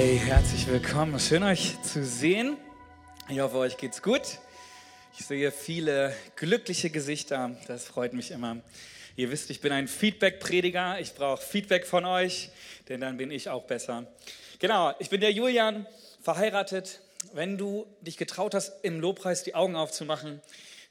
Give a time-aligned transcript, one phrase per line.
[0.00, 1.18] Hey, herzlich willkommen.
[1.18, 2.56] Schön euch zu sehen.
[3.28, 4.38] Ich hoffe, euch geht's gut.
[5.18, 7.56] Ich sehe viele glückliche Gesichter.
[7.66, 8.58] Das freut mich immer.
[9.16, 11.00] Ihr wisst, ich bin ein Feedback-Prediger.
[11.00, 12.50] Ich brauche Feedback von euch,
[12.88, 14.06] denn dann bin ich auch besser.
[14.60, 15.84] Genau, ich bin der Julian,
[16.22, 17.00] verheiratet.
[17.32, 20.40] Wenn du dich getraut hast, im Lobpreis die Augen aufzumachen,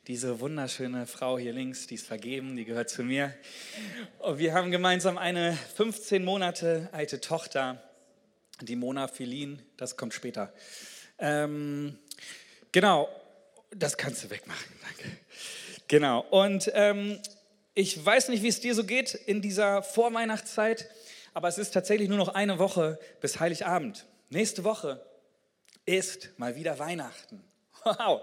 [0.07, 3.33] diese wunderschöne Frau hier links, die ist vergeben, die gehört zu mir.
[4.19, 7.81] Und wir haben gemeinsam eine 15 Monate alte Tochter
[8.61, 10.53] die Mona Filin, das kommt später.
[11.19, 11.97] Ähm,
[12.71, 13.09] genau,
[13.71, 15.17] das kannst du wegmachen, danke.
[15.87, 17.19] Genau, und ähm,
[17.73, 20.89] ich weiß nicht, wie es dir so geht in dieser Vorweihnachtszeit,
[21.33, 24.05] aber es ist tatsächlich nur noch eine Woche bis Heiligabend.
[24.29, 25.05] Nächste Woche
[25.85, 27.43] ist mal wieder Weihnachten.
[27.83, 28.21] Wow.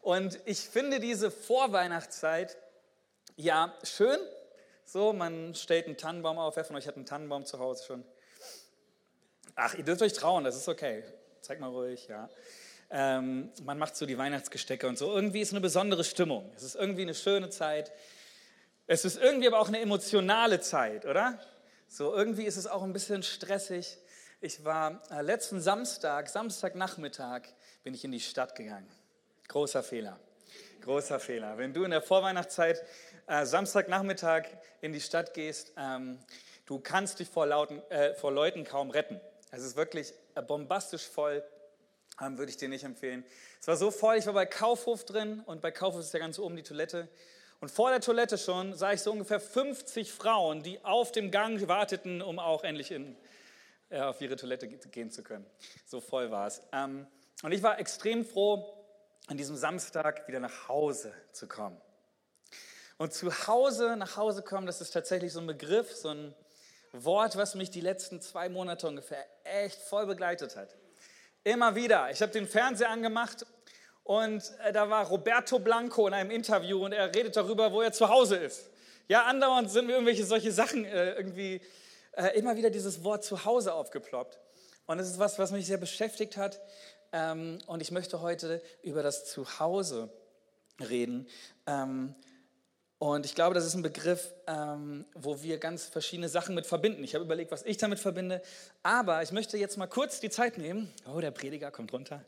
[0.00, 2.56] Und ich finde diese Vorweihnachtszeit
[3.34, 4.18] ja schön.
[4.84, 6.56] So, man stellt einen Tannenbaum auf.
[6.56, 8.04] Wer von euch hat einen Tannenbaum zu Hause schon?
[9.58, 11.02] Ach, ihr dürft euch trauen, das ist okay.
[11.40, 12.28] Zeig mal ruhig, ja.
[12.90, 15.14] Ähm, man macht so die Weihnachtsgestecke und so.
[15.14, 16.52] Irgendwie ist eine besondere Stimmung.
[16.54, 17.90] Es ist irgendwie eine schöne Zeit.
[18.86, 21.40] Es ist irgendwie aber auch eine emotionale Zeit, oder?
[21.88, 23.96] So, irgendwie ist es auch ein bisschen stressig.
[24.42, 27.42] Ich war äh, letzten Samstag, Samstagnachmittag,
[27.82, 28.86] bin ich in die Stadt gegangen.
[29.48, 30.20] Großer Fehler.
[30.82, 31.56] Großer Fehler.
[31.56, 32.84] Wenn du in der Vorweihnachtszeit
[33.26, 34.44] äh, Samstagnachmittag
[34.82, 36.18] in die Stadt gehst, ähm,
[36.66, 39.18] du kannst dich vor, lauten, äh, vor Leuten kaum retten.
[39.56, 40.12] Es ist wirklich
[40.46, 41.42] bombastisch voll,
[42.20, 43.24] ähm, würde ich dir nicht empfehlen.
[43.58, 46.38] Es war so voll, ich war bei Kaufhof drin und bei Kaufhof ist ja ganz
[46.38, 47.08] oben die Toilette.
[47.60, 51.66] Und vor der Toilette schon sah ich so ungefähr 50 Frauen, die auf dem Gang
[51.68, 53.16] warteten, um auch endlich in,
[53.88, 55.46] äh, auf ihre Toilette gehen zu können.
[55.86, 56.60] So voll war es.
[56.72, 57.06] Ähm,
[57.42, 58.74] und ich war extrem froh,
[59.26, 61.80] an diesem Samstag wieder nach Hause zu kommen.
[62.98, 66.34] Und zu Hause, nach Hause kommen, das ist tatsächlich so ein Begriff, so ein
[66.92, 70.74] Wort, was mich die letzten zwei Monate ungefähr echt voll begleitet hat.
[71.44, 72.10] Immer wieder.
[72.10, 73.46] Ich habe den Fernseher angemacht
[74.02, 77.92] und äh, da war Roberto Blanco in einem Interview und er redet darüber, wo er
[77.92, 78.70] zu Hause ist.
[79.08, 81.60] Ja, andauernd sind mir irgendwelche solche Sachen äh, irgendwie
[82.12, 84.38] äh, immer wieder dieses Wort zu Hause aufgeploppt.
[84.86, 86.60] Und es ist was, was mich sehr beschäftigt hat.
[87.12, 90.10] Ähm, und ich möchte heute über das Zuhause
[90.80, 91.28] reden.
[91.66, 92.14] Ähm,
[92.98, 97.04] und ich glaube, das ist ein Begriff, ähm, wo wir ganz verschiedene Sachen mit verbinden.
[97.04, 98.40] Ich habe überlegt, was ich damit verbinde.
[98.82, 100.90] Aber ich möchte jetzt mal kurz die Zeit nehmen.
[101.06, 102.24] Oh, der Prediger kommt runter.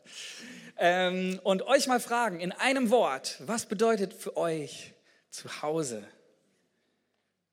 [0.77, 4.93] Ähm, und euch mal fragen, in einem Wort, was bedeutet für euch
[5.31, 6.03] zu Hause?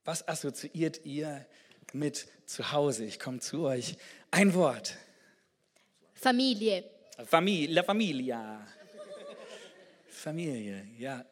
[0.04, 1.47] Was assoziiert ihr
[1.94, 3.04] mit zu Hause?
[3.04, 3.97] Ich komme zu euch.
[4.31, 4.94] Ein Wort.
[6.12, 6.84] Familie.
[7.25, 8.66] Familie, la Familia.
[10.06, 11.25] Familie, ja.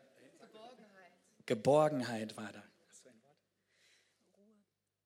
[1.46, 2.62] Geborgenheit war da.
[2.88, 3.20] Hast du ein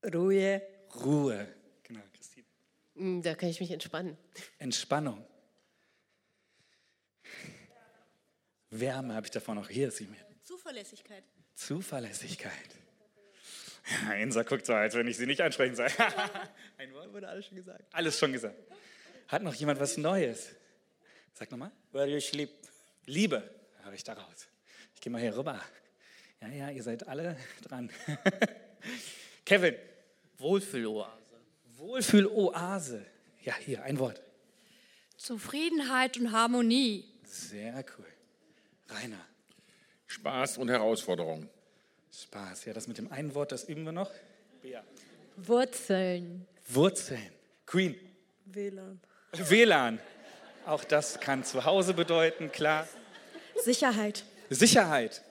[0.02, 0.14] Wort?
[0.14, 0.62] Ruhe.
[1.04, 1.48] Ruhe.
[1.82, 2.46] Genau, Christine.
[2.94, 4.16] Mm, Da kann ich mich entspannen.
[4.58, 5.24] Entspannung.
[8.70, 9.68] Wärme habe ich davon noch.
[9.68, 10.18] Hier ist sie mir.
[10.42, 11.24] Zuverlässigkeit.
[11.54, 12.52] Zuverlässigkeit.
[14.04, 15.88] Ja, Insa guckt so, als wenn ich sie nicht ansprechen soll.
[16.76, 17.82] ein Wort wurde alles schon gesagt.
[17.92, 18.56] Alles schon gesagt.
[19.28, 20.50] Hat noch jemand was Neues?
[21.32, 21.72] Sag nochmal.
[21.92, 22.50] Where you sleep.
[23.06, 23.42] Liebe
[23.84, 24.46] habe ich daraus.
[24.94, 25.58] Ich gehe mal hier rüber.
[26.40, 27.90] Ja, ja, ihr seid alle dran.
[29.44, 29.74] Kevin,
[30.38, 31.12] Wohlfühloase.
[31.76, 33.04] Wohlfühloase.
[33.42, 34.22] Ja, hier, ein Wort.
[35.16, 37.04] Zufriedenheit und Harmonie.
[37.24, 38.06] Sehr cool.
[38.88, 39.24] Rainer,
[40.06, 41.48] Spaß und Herausforderung.
[42.12, 42.64] Spaß.
[42.64, 44.10] Ja, das mit dem einen Wort, das üben wir noch.
[44.62, 44.82] Bea.
[45.36, 46.46] Wurzeln.
[46.68, 47.30] Wurzeln.
[47.66, 47.94] Queen.
[48.46, 49.00] WLAN.
[49.32, 50.00] WLAN.
[50.66, 52.88] Auch das kann zu Hause bedeuten, klar.
[53.62, 54.24] Sicherheit.
[54.50, 55.22] Sicherheit.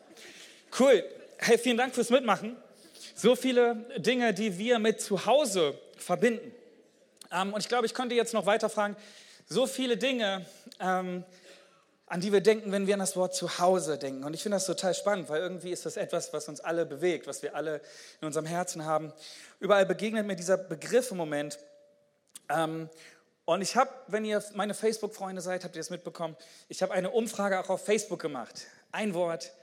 [0.75, 1.03] Cool.
[1.39, 2.55] Hey, vielen Dank fürs Mitmachen.
[3.15, 6.51] So viele Dinge, die wir mit zu Hause verbinden.
[7.31, 8.95] Ähm, und ich glaube, ich könnte jetzt noch weiter fragen.
[9.47, 10.45] So viele Dinge,
[10.79, 11.23] ähm,
[12.05, 14.23] an die wir denken, wenn wir an das Wort zu Hause denken.
[14.23, 17.27] Und ich finde das total spannend, weil irgendwie ist das etwas, was uns alle bewegt,
[17.27, 17.81] was wir alle
[18.21, 19.11] in unserem Herzen haben.
[19.59, 21.59] Überall begegnet mir dieser Begriff im Moment.
[22.49, 22.89] Ähm,
[23.45, 26.35] und ich habe, wenn ihr meine Facebook-Freunde seid, habt ihr das mitbekommen,
[26.67, 28.67] ich habe eine Umfrage auch auf Facebook gemacht.
[28.91, 29.53] Ein Wort,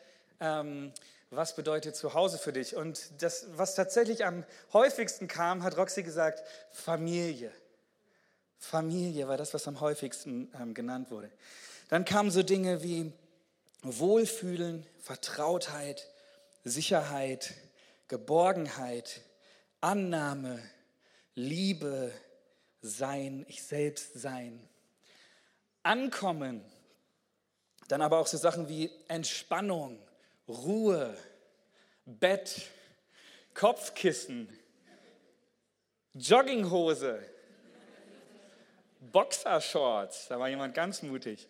[0.44, 0.92] ähm,
[1.30, 2.76] was bedeutet zu Hause für dich?
[2.76, 7.50] Und das, was tatsächlich am häufigsten kam, hat Roxy gesagt, Familie.
[8.58, 11.30] Familie war das, was am häufigsten ähm, genannt wurde.
[11.88, 13.12] Dann kamen so Dinge wie
[13.82, 16.08] Wohlfühlen, Vertrautheit,
[16.64, 17.54] Sicherheit,
[18.08, 19.20] Geborgenheit,
[19.80, 20.62] Annahme,
[21.34, 22.12] Liebe,
[22.80, 24.66] Sein, ich selbst sein.
[25.82, 26.64] Ankommen.
[27.88, 29.98] Dann aber auch so Sachen wie Entspannung,
[30.48, 31.16] Ruhe,
[32.04, 32.68] Bett,
[33.54, 34.48] Kopfkissen,
[36.14, 37.22] Jogginghose,
[39.00, 40.28] Boxershorts.
[40.28, 41.48] Da war jemand ganz mutig.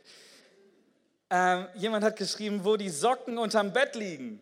[1.30, 4.40] Ähm, jemand hat geschrieben, wo die Socken unterm Bett liegen.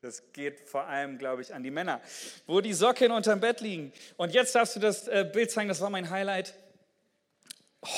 [0.00, 2.00] Das geht vor allem, glaube ich, an die Männer.
[2.46, 3.92] Wo die Socken unterm Bett liegen.
[4.16, 6.54] Und jetzt darfst du das äh, Bild zeigen, das war mein Highlight.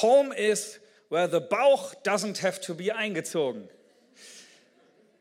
[0.03, 0.81] Home is
[1.11, 3.69] where the Bauch doesn't have to be eingezogen.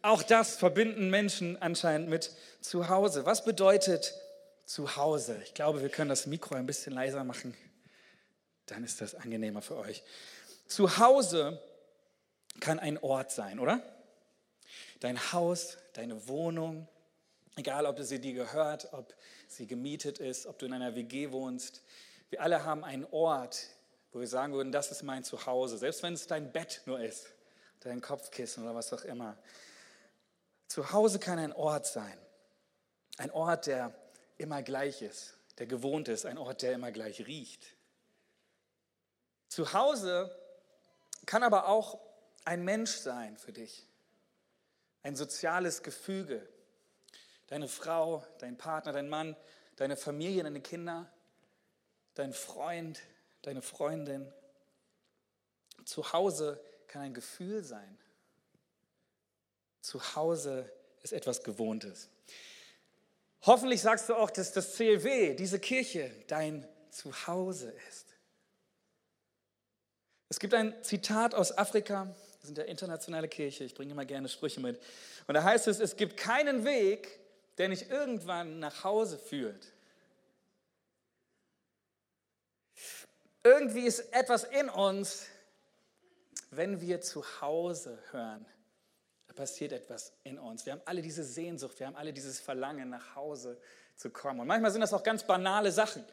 [0.01, 3.25] Auch das verbinden Menschen anscheinend mit zu Hause.
[3.25, 4.13] Was bedeutet
[4.65, 5.39] zu Hause?
[5.43, 7.55] Ich glaube, wir können das Mikro ein bisschen leiser machen.
[8.67, 10.03] Dann ist das angenehmer für euch.
[10.67, 11.61] Zu Hause
[12.59, 13.81] kann ein Ort sein, oder?
[14.99, 16.87] Dein Haus, deine Wohnung,
[17.55, 19.13] egal ob sie dir gehört, ob
[19.47, 21.81] sie gemietet ist, ob du in einer WG wohnst.
[22.29, 23.67] Wir alle haben einen Ort,
[24.11, 27.27] wo wir sagen würden, das ist mein Zuhause, selbst wenn es dein Bett nur ist,
[27.81, 29.37] dein Kopfkissen oder was auch immer.
[30.67, 32.17] Zu Hause kann ein Ort sein,
[33.17, 33.93] ein Ort, der
[34.37, 37.75] immer gleich ist, der gewohnt ist, ein Ort, der immer gleich riecht.
[39.47, 40.35] Zu Hause
[41.25, 41.99] kann aber auch
[42.45, 43.87] ein Mensch sein für dich,
[45.03, 46.47] ein soziales Gefüge,
[47.47, 49.35] deine Frau, dein Partner, dein Mann,
[49.77, 51.11] deine Familie, deine Kinder,
[52.13, 52.99] dein Freund,
[53.41, 54.31] deine Freundin.
[55.85, 57.97] Zu Hause kann ein Gefühl sein.
[59.87, 60.69] Zu Hause
[61.01, 62.09] ist etwas Gewohntes.
[63.43, 68.07] Hoffentlich sagst du auch, dass das CLW, diese Kirche, dein Zuhause ist.
[70.27, 72.03] Es gibt ein Zitat aus Afrika,
[72.41, 74.77] wir sind ja internationale Kirche, ich bringe immer gerne Sprüche mit.
[75.25, 77.21] Und da heißt es, es gibt keinen Weg,
[77.57, 79.71] der nicht irgendwann nach Hause führt.
[83.41, 85.27] Irgendwie ist etwas in uns,
[86.51, 88.45] wenn wir zu Hause hören,
[89.37, 90.65] passiert etwas in uns.
[90.65, 93.57] Wir haben alle diese Sehnsucht, wir haben alle dieses Verlangen, nach Hause
[93.95, 94.41] zu kommen.
[94.41, 96.03] Und manchmal sind das auch ganz banale Sachen.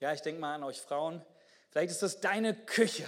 [0.00, 1.24] Ja, ich denke mal an euch Frauen.
[1.70, 3.06] Vielleicht ist das deine Küche.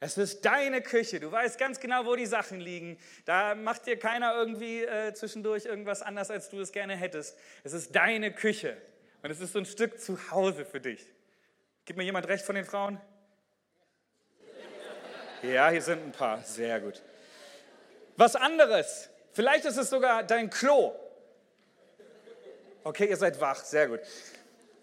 [0.00, 1.20] Es ist deine Küche.
[1.20, 2.98] Du weißt ganz genau, wo die Sachen liegen.
[3.24, 7.36] Da macht dir keiner irgendwie äh, zwischendurch irgendwas anders, als du es gerne hättest.
[7.62, 8.76] Es ist deine Küche.
[9.22, 11.04] Und es ist so ein Stück Zuhause für dich.
[11.84, 13.00] Gibt mir jemand recht von den Frauen?
[15.42, 16.42] Ja, hier sind ein paar.
[16.42, 17.02] Sehr gut.
[18.16, 19.08] Was anderes.
[19.32, 20.94] Vielleicht ist es sogar dein Klo.
[22.84, 23.64] Okay, ihr seid wach.
[23.64, 24.00] Sehr gut.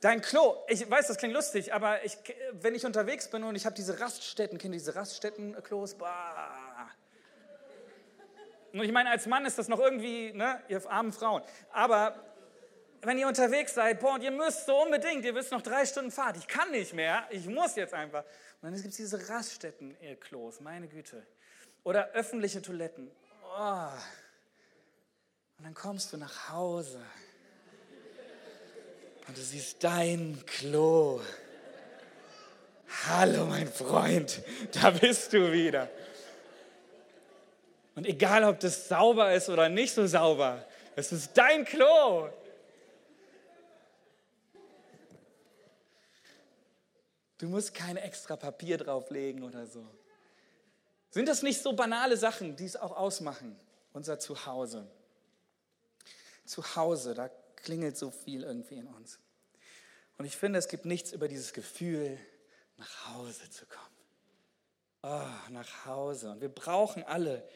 [0.02, 2.18] Dein Klo, ich weiß, das klingt lustig, aber ich,
[2.54, 5.96] wenn ich unterwegs bin und ich habe diese Raststätten, kennt ihr diese Raststätten-Klos?
[8.74, 11.44] Und ich meine, als Mann ist das noch irgendwie, ne, ihr armen Frauen.
[11.72, 12.16] Aber
[13.04, 16.10] wenn ihr unterwegs seid, boah, und ihr müsst so unbedingt, ihr wisst noch drei Stunden
[16.10, 18.24] Fahrt, ich kann nicht mehr, ich muss jetzt einfach.
[18.62, 21.24] Und dann gibt es diese Raststätten-Klos, meine Güte.
[21.84, 23.12] Oder öffentliche Toiletten.
[23.58, 23.90] Oh.
[25.58, 27.02] Und dann kommst du nach Hause
[29.28, 31.22] und du siehst dein Klo.
[33.08, 35.90] Hallo, mein Freund, da bist du wieder.
[37.96, 40.66] Und egal, ob das sauber ist oder nicht so sauber,
[40.96, 42.30] es ist dein Klo.
[47.38, 49.86] Du musst kein extra Papier drauflegen oder so.
[51.12, 53.60] Sind das nicht so banale Sachen, die es auch ausmachen,
[53.94, 54.88] unser Zuhause?
[56.46, 59.20] Zuhause, da klingelt so viel irgendwie in uns.
[60.18, 62.18] Und ich finde, es gibt nichts über dieses Gefühl,
[62.78, 63.86] nach Hause zu kommen.
[65.04, 66.32] Oh, nach Hause.
[66.32, 67.48] Und wir brauchen alle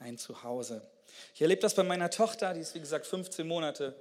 [0.00, 0.86] ein Zuhause.
[1.34, 3.96] Ich erlebe das bei meiner Tochter, die ist wie gesagt 15 Monate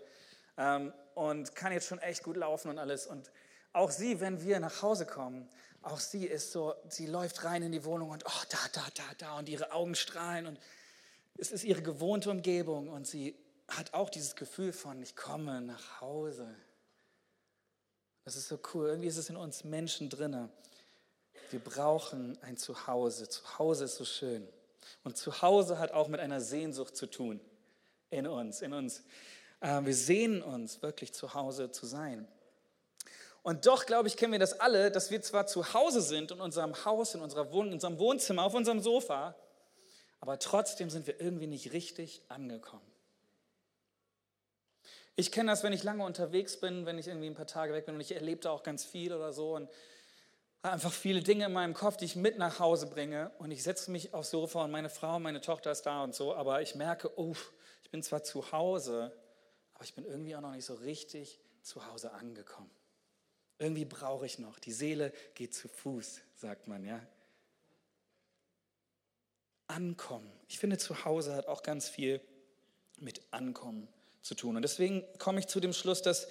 [0.57, 3.07] ähm, und kann jetzt schon echt gut laufen und alles.
[3.07, 3.31] Und
[3.77, 5.47] auch sie, wenn wir nach Hause kommen,
[5.81, 9.03] auch sie ist so, sie läuft rein in die Wohnung und oh, da, da, da,
[9.17, 10.59] da und ihre Augen strahlen und
[11.37, 13.35] es ist ihre gewohnte Umgebung und sie
[13.67, 16.47] hat auch dieses Gefühl von, ich komme nach Hause.
[18.25, 18.89] Das ist so cool.
[18.89, 20.49] Irgendwie ist es in uns Menschen drinne.
[21.51, 23.29] Wir brauchen ein Zuhause.
[23.29, 24.47] Zuhause ist so schön.
[25.03, 27.39] Und Zuhause hat auch mit einer Sehnsucht zu tun
[28.09, 29.03] in uns, in uns.
[29.59, 32.27] Äh, wir sehnen uns wirklich zu Hause zu sein.
[33.43, 36.41] Und doch, glaube ich, kennen wir das alle, dass wir zwar zu Hause sind in
[36.41, 39.35] unserem Haus, in, unserer Wohn in unserem Wohnzimmer, auf unserem Sofa,
[40.19, 42.91] aber trotzdem sind wir irgendwie nicht richtig angekommen.
[45.15, 47.85] Ich kenne das, wenn ich lange unterwegs bin, wenn ich irgendwie ein paar Tage weg
[47.85, 49.69] bin und ich erlebe da auch ganz viel oder so und
[50.61, 53.63] habe einfach viele Dinge in meinem Kopf, die ich mit nach Hause bringe und ich
[53.63, 56.75] setze mich aufs Sofa und meine Frau, meine Tochter ist da und so, aber ich
[56.75, 57.35] merke, oh,
[57.83, 59.11] ich bin zwar zu Hause,
[59.73, 62.69] aber ich bin irgendwie auch noch nicht so richtig zu Hause angekommen.
[63.59, 64.59] Irgendwie brauche ich noch.
[64.59, 67.01] Die Seele geht zu Fuß, sagt man, ja.
[69.67, 70.31] Ankommen.
[70.47, 72.21] Ich finde, zu Hause hat auch ganz viel
[72.99, 73.87] mit Ankommen
[74.21, 74.55] zu tun.
[74.55, 76.27] Und deswegen komme ich zu dem Schluss, dass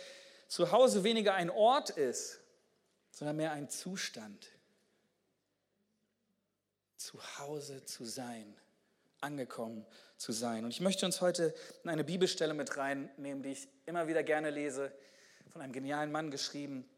[0.48, 2.40] zu Hause weniger ein Ort ist,
[3.10, 4.48] sondern mehr ein Zustand.
[6.96, 8.54] Zu Hause zu sein,
[9.20, 9.84] angekommen
[10.16, 10.64] zu sein.
[10.64, 14.50] Und ich möchte uns heute in eine Bibelstelle mit reinnehmen, die ich immer wieder gerne
[14.50, 14.92] lese,
[15.52, 16.88] von einem genialen Mann geschrieben,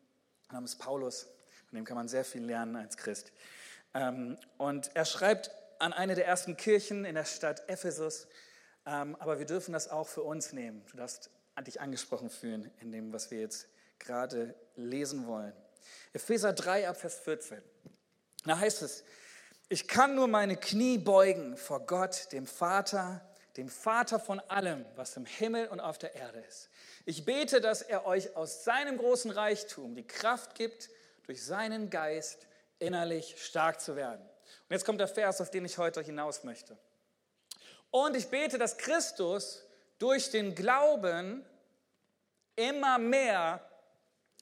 [0.53, 1.29] namens Paulus.
[1.69, 3.33] Von dem kann man sehr viel lernen als Christ.
[3.95, 8.27] Ähm, und er schreibt an eine der ersten Kirchen in der Stadt Ephesus,
[8.87, 10.85] ähm, aber wir dürfen das auch für uns nehmen.
[10.91, 11.31] Du darfst
[11.67, 13.67] dich angesprochen fühlen in dem, was wir jetzt
[13.99, 15.53] gerade lesen wollen.
[16.13, 17.61] Epheser 3 ab Vers 14.
[18.45, 19.05] Da heißt es,
[19.69, 23.21] ich kann nur meine Knie beugen vor Gott, dem Vater,
[23.57, 26.71] dem Vater von allem, was im Himmel und auf der Erde ist.
[27.09, 30.91] Ich bete, dass er euch aus seinem großen Reichtum die Kraft gibt,
[31.23, 32.47] durch seinen Geist
[32.81, 34.21] innerlich stark zu werden.
[34.21, 36.77] Und jetzt kommt der Vers, auf den ich heute hinaus möchte.
[37.91, 39.65] Und ich bete, dass Christus
[39.99, 41.47] durch den Glauben
[42.57, 43.67] immer mehr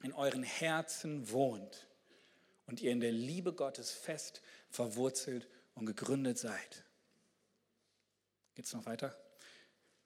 [0.02, 1.86] in euren Herzen wohnt
[2.66, 5.46] und ihr in der Liebe Gottes fest verwurzelt
[5.76, 6.82] und gegründet seid.
[8.56, 9.16] Geht es noch weiter?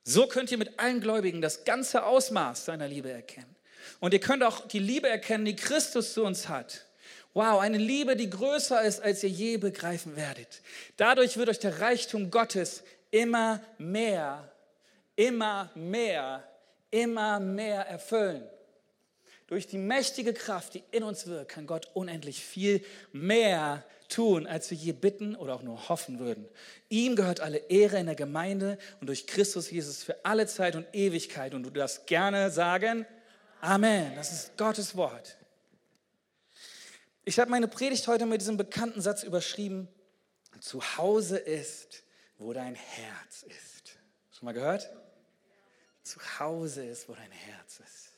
[0.04, 3.54] So könnt ihr mit allen Gläubigen das ganze Ausmaß seiner Liebe erkennen.
[4.00, 6.86] Und ihr könnt auch die Liebe erkennen, die Christus zu uns hat.
[7.32, 10.62] Wow, eine Liebe, die größer ist, als ihr je begreifen werdet.
[10.96, 14.50] Dadurch wird euch der Reichtum Gottes immer mehr,
[15.16, 16.42] immer mehr,
[16.90, 18.42] immer mehr erfüllen.
[19.50, 24.70] Durch die mächtige Kraft, die in uns wirkt, kann Gott unendlich viel mehr tun, als
[24.70, 26.48] wir je bitten oder auch nur hoffen würden.
[26.88, 30.86] Ihm gehört alle Ehre in der Gemeinde und durch Christus Jesus für alle Zeit und
[30.92, 31.52] Ewigkeit.
[31.52, 33.04] Und du darfst gerne sagen,
[33.60, 34.14] Amen.
[34.14, 35.36] Das ist Gottes Wort.
[37.24, 39.88] Ich habe meine Predigt heute mit diesem bekannten Satz überschrieben.
[40.60, 42.04] Zu Hause ist,
[42.38, 43.98] wo dein Herz ist.
[44.30, 44.88] Schon mal gehört?
[46.04, 48.09] Zu Hause ist, wo dein Herz ist.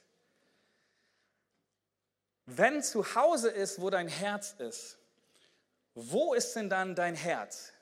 [2.47, 4.99] Wenn zu Hause ist, wo dein Herz ist,
[5.95, 7.73] wo ist denn dann dein Herz?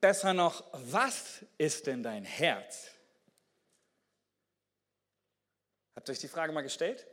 [0.00, 2.90] Besser noch, was ist denn dein Herz?
[5.96, 7.06] Habt ihr euch die Frage mal gestellt?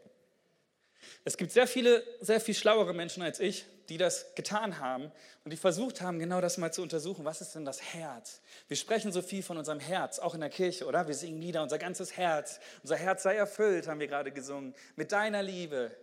[1.23, 5.11] Es gibt sehr viele, sehr viel schlauere Menschen als ich, die das getan haben
[5.43, 7.25] und die versucht haben, genau das mal zu untersuchen.
[7.25, 8.41] Was ist denn das Herz?
[8.67, 11.07] Wir sprechen so viel von unserem Herz, auch in der Kirche, oder?
[11.07, 12.59] Wir singen Lieder, unser ganzes Herz.
[12.81, 14.73] Unser Herz sei erfüllt, haben wir gerade gesungen.
[14.95, 15.95] Mit deiner Liebe.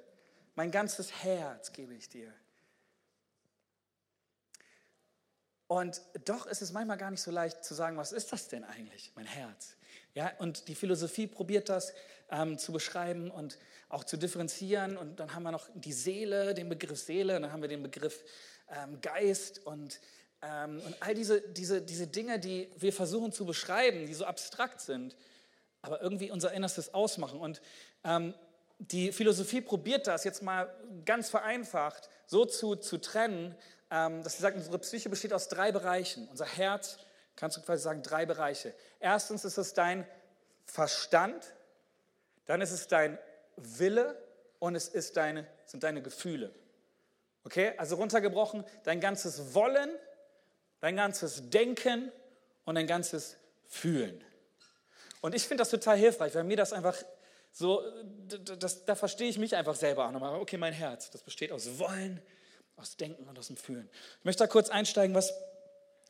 [0.54, 2.32] Mein ganzes Herz gebe ich dir.
[5.70, 8.64] Und doch ist es manchmal gar nicht so leicht zu sagen, was ist das denn
[8.64, 9.76] eigentlich, mein Herz?
[10.14, 11.94] Ja, und die Philosophie probiert das
[12.30, 13.56] ähm, zu beschreiben und
[13.90, 14.96] auch zu differenzieren.
[14.96, 17.82] Und dann haben wir noch die Seele, den Begriff Seele, und dann haben wir den
[17.82, 18.24] Begriff
[18.70, 20.00] ähm, Geist und,
[20.40, 24.80] ähm, und all diese, diese, diese Dinge, die wir versuchen zu beschreiben, die so abstrakt
[24.80, 25.16] sind,
[25.82, 27.40] aber irgendwie unser Innerstes ausmachen.
[27.40, 27.60] Und
[28.04, 28.34] ähm,
[28.78, 30.72] die Philosophie probiert das jetzt mal
[31.04, 33.54] ganz vereinfacht so zu, zu trennen,
[33.90, 36.28] ähm, dass sie sagt, unsere Psyche besteht aus drei Bereichen.
[36.28, 36.98] Unser Herz,
[37.34, 38.72] kannst du quasi sagen, drei Bereiche.
[39.00, 40.06] Erstens ist es dein
[40.64, 41.54] Verstand,
[42.46, 43.18] dann ist es dein
[43.56, 44.16] Wille
[44.58, 46.54] und es ist deine, sind deine Gefühle.
[47.44, 49.90] Okay, also runtergebrochen, dein ganzes Wollen,
[50.80, 52.12] dein ganzes Denken
[52.64, 54.22] und dein ganzes Fühlen.
[55.20, 56.96] Und ich finde das total hilfreich, weil mir das einfach
[57.52, 57.82] so,
[58.58, 60.16] das, da verstehe ich mich einfach selber an.
[60.16, 62.22] Okay, mein Herz, das besteht aus Wollen,
[62.76, 63.88] aus Denken und aus dem Fühlen.
[64.20, 65.32] Ich möchte da kurz einsteigen, was,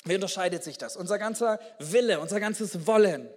[0.05, 0.97] wie unterscheidet sich das?
[0.97, 3.29] Unser ganzer Wille, unser ganzes Wollen.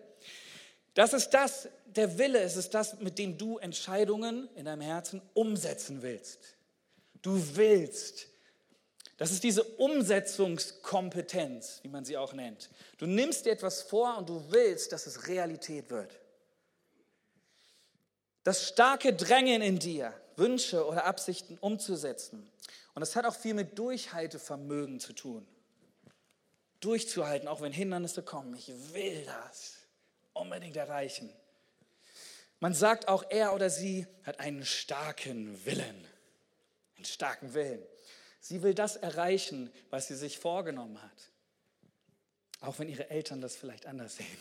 [0.94, 5.22] Das ist das, der Wille, es ist das, mit dem du Entscheidungen in deinem Herzen
[5.34, 6.56] umsetzen willst.
[7.22, 8.28] Du willst.
[9.18, 12.70] Das ist diese Umsetzungskompetenz, wie man sie auch nennt.
[12.98, 16.20] Du nimmst dir etwas vor und du willst, dass es Realität wird.
[18.44, 22.52] Das starke Drängen in dir, Wünsche oder Absichten umzusetzen.
[22.94, 25.48] Und das hat auch viel mit Durchhaltevermögen zu tun.
[26.82, 28.54] Durchzuhalten, auch wenn Hindernisse kommen.
[28.56, 29.83] Ich will das
[30.34, 31.34] unbedingt erreichen.
[32.60, 36.08] Man sagt auch, er oder sie hat einen starken Willen.
[36.96, 37.84] Einen starken Willen.
[38.40, 41.30] Sie will das erreichen, was sie sich vorgenommen hat.
[42.62, 44.38] Auch wenn ihre Eltern das vielleicht anders sehen.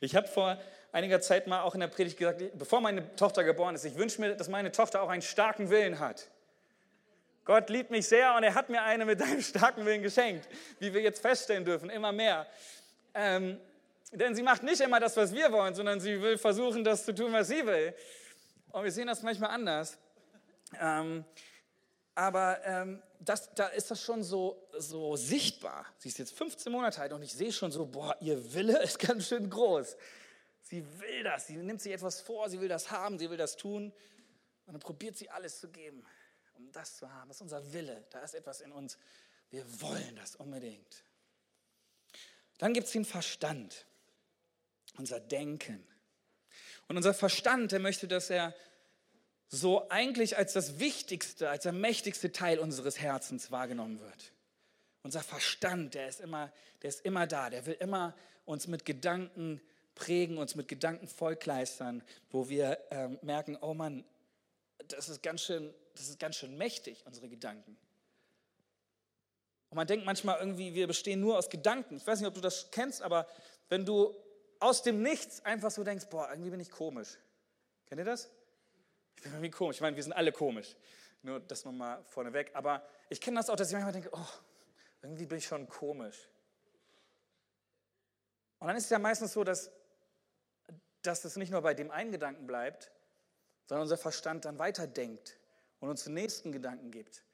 [0.00, 0.60] Ich habe vor
[0.92, 4.20] einiger Zeit mal auch in der Predigt gesagt, bevor meine Tochter geboren ist, ich wünsche
[4.20, 6.28] mir, dass meine Tochter auch einen starken Willen hat.
[7.44, 10.92] Gott liebt mich sehr und er hat mir eine mit einem starken Willen geschenkt, wie
[10.92, 12.46] wir jetzt feststellen dürfen, immer mehr.
[13.14, 13.58] Ähm,
[14.12, 17.14] denn sie macht nicht immer das, was wir wollen, sondern sie will versuchen, das zu
[17.14, 17.94] tun, was sie will.
[18.70, 19.98] Und wir sehen das manchmal anders.
[20.78, 21.24] Ähm,
[22.14, 25.86] aber ähm, das, da ist das schon so, so sichtbar.
[25.98, 28.98] Sie ist jetzt 15 Monate alt und ich sehe schon so, boah, ihr Wille ist
[28.98, 29.96] ganz schön groß.
[30.62, 31.46] Sie will das.
[31.46, 33.92] Sie nimmt sich etwas vor, sie will das haben, sie will das tun.
[34.66, 36.04] Und dann probiert sie alles zu geben,
[36.56, 37.28] um das zu haben.
[37.28, 38.04] Das ist unser Wille.
[38.10, 38.98] Da ist etwas in uns.
[39.50, 41.04] Wir wollen das unbedingt.
[42.58, 43.86] Dann gibt es den Verstand,
[44.98, 45.86] unser Denken.
[46.88, 48.54] Und unser Verstand, der möchte, dass er
[49.48, 54.32] so eigentlich als das wichtigste, als der mächtigste Teil unseres Herzens wahrgenommen wird.
[55.02, 56.52] Unser Verstand, der ist immer,
[56.82, 58.14] der ist immer da, der will immer
[58.44, 59.60] uns mit Gedanken
[59.94, 64.04] prägen, uns mit Gedanken vollkleistern, wo wir ähm, merken, oh Mann,
[64.88, 67.76] das ist ganz schön, das ist ganz schön mächtig, unsere Gedanken.
[69.70, 71.96] Und man denkt manchmal irgendwie, wir bestehen nur aus Gedanken.
[71.96, 73.26] Ich weiß nicht, ob du das kennst, aber
[73.68, 74.14] wenn du
[74.60, 77.18] aus dem Nichts einfach so denkst, boah, irgendwie bin ich komisch.
[77.86, 78.30] Kennt ihr das?
[79.16, 79.76] Ich bin irgendwie komisch.
[79.76, 80.76] Ich meine, wir sind alle komisch.
[81.22, 82.50] Nur das nochmal vorneweg.
[82.54, 84.26] Aber ich kenne das auch, dass ich manchmal denke, oh,
[85.02, 86.28] irgendwie bin ich schon komisch.
[88.58, 89.70] Und dann ist es ja meistens so, dass,
[91.02, 92.90] dass es nicht nur bei dem einen Gedanken bleibt,
[93.66, 95.38] sondern unser Verstand dann weiterdenkt
[95.80, 97.24] und uns den nächsten Gedanken gibt.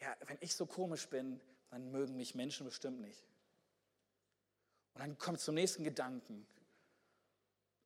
[0.00, 3.24] Ja, wenn ich so komisch bin, dann mögen mich Menschen bestimmt nicht.
[4.94, 6.46] Und dann kommt zum nächsten Gedanken,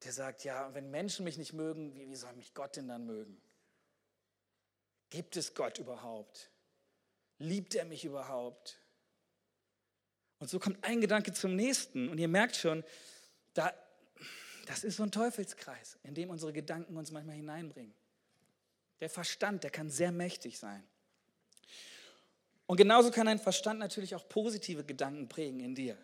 [0.05, 3.07] der sagt, ja, wenn Menschen mich nicht mögen, wie, wie soll mich Gott denn dann
[3.07, 3.41] mögen?
[5.11, 6.51] Gibt es Gott überhaupt?
[7.39, 8.79] Liebt er mich überhaupt?
[10.39, 12.09] Und so kommt ein Gedanke zum nächsten.
[12.09, 12.85] Und ihr merkt schon,
[13.55, 13.73] da,
[14.67, 17.95] das ist so ein Teufelskreis, in dem unsere Gedanken uns manchmal hineinbringen.
[19.01, 20.83] Der Verstand, der kann sehr mächtig sein.
[22.67, 25.97] Und genauso kann ein Verstand natürlich auch positive Gedanken prägen in dir.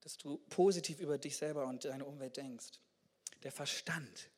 [0.00, 2.78] Dass du positiv über dich selber und deine Umwelt denkst.
[3.42, 4.30] Der Verstand.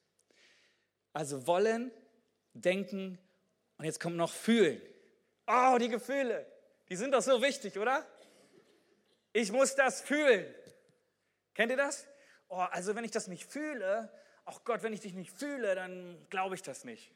[1.13, 1.91] Also wollen,
[2.55, 3.19] denken
[3.79, 4.81] und jetzt kommt noch fühlen.
[5.47, 6.47] Oh, die Gefühle.
[6.89, 8.07] Die sind doch so wichtig, oder?
[9.33, 10.53] Ich muss das fühlen.
[11.55, 12.07] Kennt ihr das?
[12.49, 14.13] Oh, also wenn ich das nicht fühle,
[14.45, 17.13] ach Gott, wenn ich dich nicht fühle, dann glaube ich das nicht.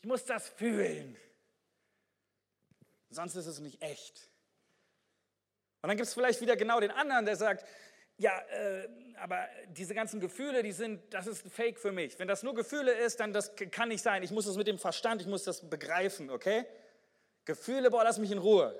[0.00, 1.16] Ich muss das fühlen.
[3.10, 4.30] Sonst ist es nicht echt.
[5.82, 7.64] Und dann gibt es vielleicht wieder genau den anderen, der sagt,
[8.18, 12.18] ja, äh, aber diese ganzen Gefühle, die sind, das ist fake für mich.
[12.18, 14.22] Wenn das nur Gefühle ist, dann das kann nicht sein.
[14.22, 16.66] Ich muss das mit dem Verstand, ich muss das begreifen, okay?
[17.46, 18.78] Gefühle, boah, lass mich in Ruhe.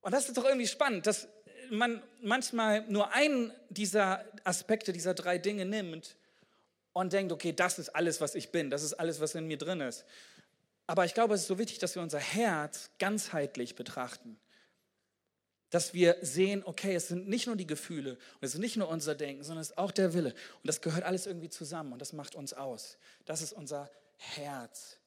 [0.00, 1.28] Und das ist doch irgendwie spannend, dass
[1.70, 6.16] man manchmal nur einen dieser Aspekte, dieser drei Dinge nimmt
[6.92, 9.58] und denkt, okay, das ist alles, was ich bin, das ist alles, was in mir
[9.58, 10.04] drin ist.
[10.86, 14.38] Aber ich glaube, es ist so wichtig, dass wir unser Herz ganzheitlich betrachten.
[15.70, 18.88] Dass wir sehen, okay, es sind nicht nur die Gefühle und es ist nicht nur
[18.88, 20.30] unser Denken, sondern es ist auch der Wille.
[20.30, 22.98] Und das gehört alles irgendwie zusammen und das macht uns aus.
[23.24, 24.98] Das ist unser Herz.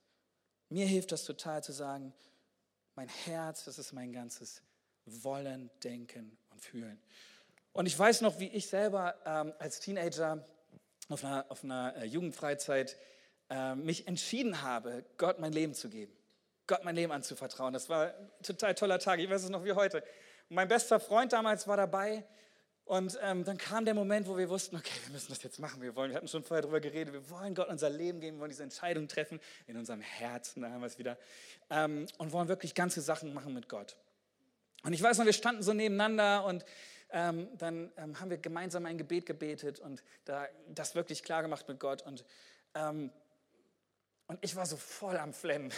[0.69, 2.13] Mir hilft das total zu sagen,
[2.95, 4.61] mein Herz, das ist mein ganzes
[5.05, 6.99] Wollen, Denken und Fühlen.
[7.73, 10.47] Und ich weiß noch, wie ich selber ähm, als Teenager
[11.09, 12.97] auf einer, auf einer äh, Jugendfreizeit
[13.49, 16.13] äh, mich entschieden habe, Gott mein Leben zu geben.
[16.67, 17.73] Gott mein Leben anzuvertrauen.
[17.73, 19.19] Das war ein total toller Tag.
[19.19, 20.03] Ich weiß es noch wie heute.
[20.49, 22.25] Mein bester Freund damals war dabei
[22.85, 25.81] und ähm, dann kam der Moment, wo wir wussten, okay, wir müssen das jetzt machen.
[25.81, 28.41] Wir, wollen, wir hatten schon vorher darüber geredet, wir wollen Gott unser Leben geben, wir
[28.41, 31.17] wollen diese Entscheidung treffen in unserem Herzen, da haben wir es wieder,
[31.71, 33.95] ähm, und wollen wirklich ganze Sachen machen mit Gott.
[34.83, 36.63] Und ich weiß noch, wir standen so nebeneinander und
[37.09, 41.67] ähm, dann ähm, haben wir gemeinsam ein Gebet gebetet und da, das wirklich klar gemacht
[41.67, 42.03] mit Gott.
[42.03, 42.23] Und,
[42.75, 43.11] ähm,
[44.27, 45.71] und ich war so voll am Flennen.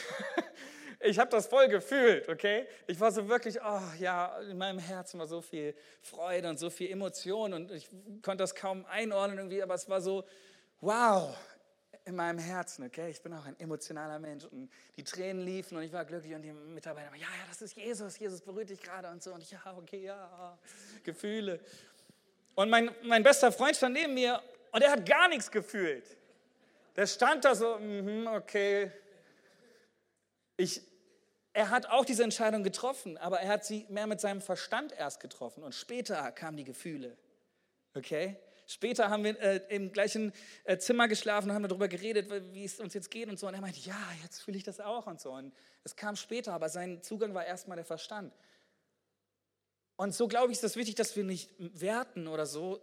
[0.99, 2.67] ich habe das voll gefühlt, okay?
[2.88, 6.69] Ich war so wirklich, oh ja, in meinem Herzen war so viel Freude und so
[6.69, 7.89] viel Emotion und ich
[8.21, 10.23] konnte das kaum einordnen irgendwie, aber es war so,
[10.81, 11.36] wow,
[12.05, 13.10] in meinem Herzen, okay?
[13.10, 16.41] Ich bin auch ein emotionaler Mensch und die Tränen liefen und ich war glücklich und
[16.41, 19.51] die Mitarbeiter, ja, ja, das ist Jesus, Jesus berührt dich gerade und so und ich,
[19.51, 20.57] ja, okay, ja,
[21.03, 21.60] Gefühle.
[22.55, 26.16] Und mein, mein bester Freund stand neben mir und er hat gar nichts gefühlt.
[26.97, 28.91] Der stand da so, mm, okay,
[30.57, 30.81] ich,
[31.53, 35.19] er hat auch diese Entscheidung getroffen, aber er hat sie mehr mit seinem Verstand erst
[35.19, 37.15] getroffen und später kamen die Gefühle.
[37.93, 38.36] Okay?
[38.65, 40.33] Später haben wir äh, im gleichen
[40.65, 43.47] äh, Zimmer geschlafen und haben darüber geredet, wie es uns jetzt geht und so.
[43.47, 45.31] Und er meinte, ja, jetzt fühle ich das auch und so.
[45.31, 48.33] Und es kam später, aber sein Zugang war erstmal der Verstand.
[49.95, 52.81] Und so glaube ich, ist es wichtig, dass wir nicht werten oder so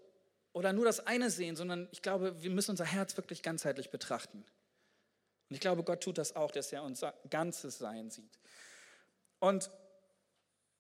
[0.55, 4.39] oder nur das eine sehen, sondern ich glaube, wir müssen unser Herz wirklich ganzheitlich betrachten.
[4.39, 8.39] Und ich glaube, Gott tut das auch, dass er unser ganzes Sein sieht.
[9.41, 9.71] Und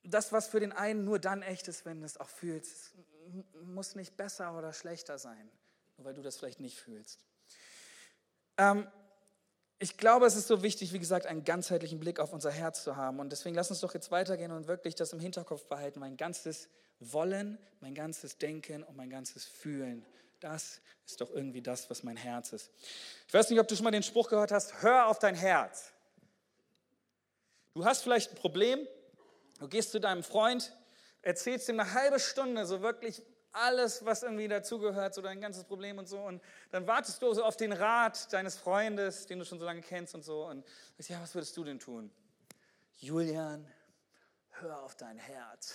[0.04, 2.94] das, was für den einen nur dann echt ist, wenn du es auch fühlst,
[3.64, 5.50] muss nicht besser oder schlechter sein,
[5.96, 7.24] nur weil du das vielleicht nicht fühlst.
[8.56, 8.86] Ähm,
[9.80, 12.96] ich glaube, es ist so wichtig, wie gesagt, einen ganzheitlichen Blick auf unser Herz zu
[12.96, 13.18] haben.
[13.18, 15.98] Und deswegen lass uns doch jetzt weitergehen und wirklich das im Hinterkopf behalten.
[15.98, 16.68] Mein ganzes
[17.12, 20.04] Wollen, mein ganzes Denken und mein ganzes Fühlen.
[20.40, 22.70] Das ist doch irgendwie das, was mein Herz ist.
[23.26, 25.92] Ich weiß nicht, ob du schon mal den Spruch gehört hast, hör auf dein Herz.
[27.74, 28.86] Du hast vielleicht ein Problem,
[29.58, 30.76] du gehst zu deinem Freund,
[31.22, 33.22] erzählst ihm eine halbe Stunde so wirklich
[33.54, 36.20] alles, was irgendwie dazugehört, so dein ganzes Problem und so.
[36.20, 39.80] Und dann wartest du so auf den Rat deines Freundes, den du schon so lange
[39.80, 40.46] kennst und so.
[40.46, 40.64] Und
[40.96, 42.10] sagst, ja, was würdest du denn tun?
[42.98, 43.66] Julian,
[44.60, 45.74] hör auf dein Herz.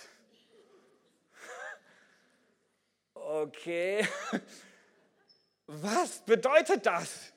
[3.26, 4.06] Okay,
[5.66, 7.32] was bedeutet das?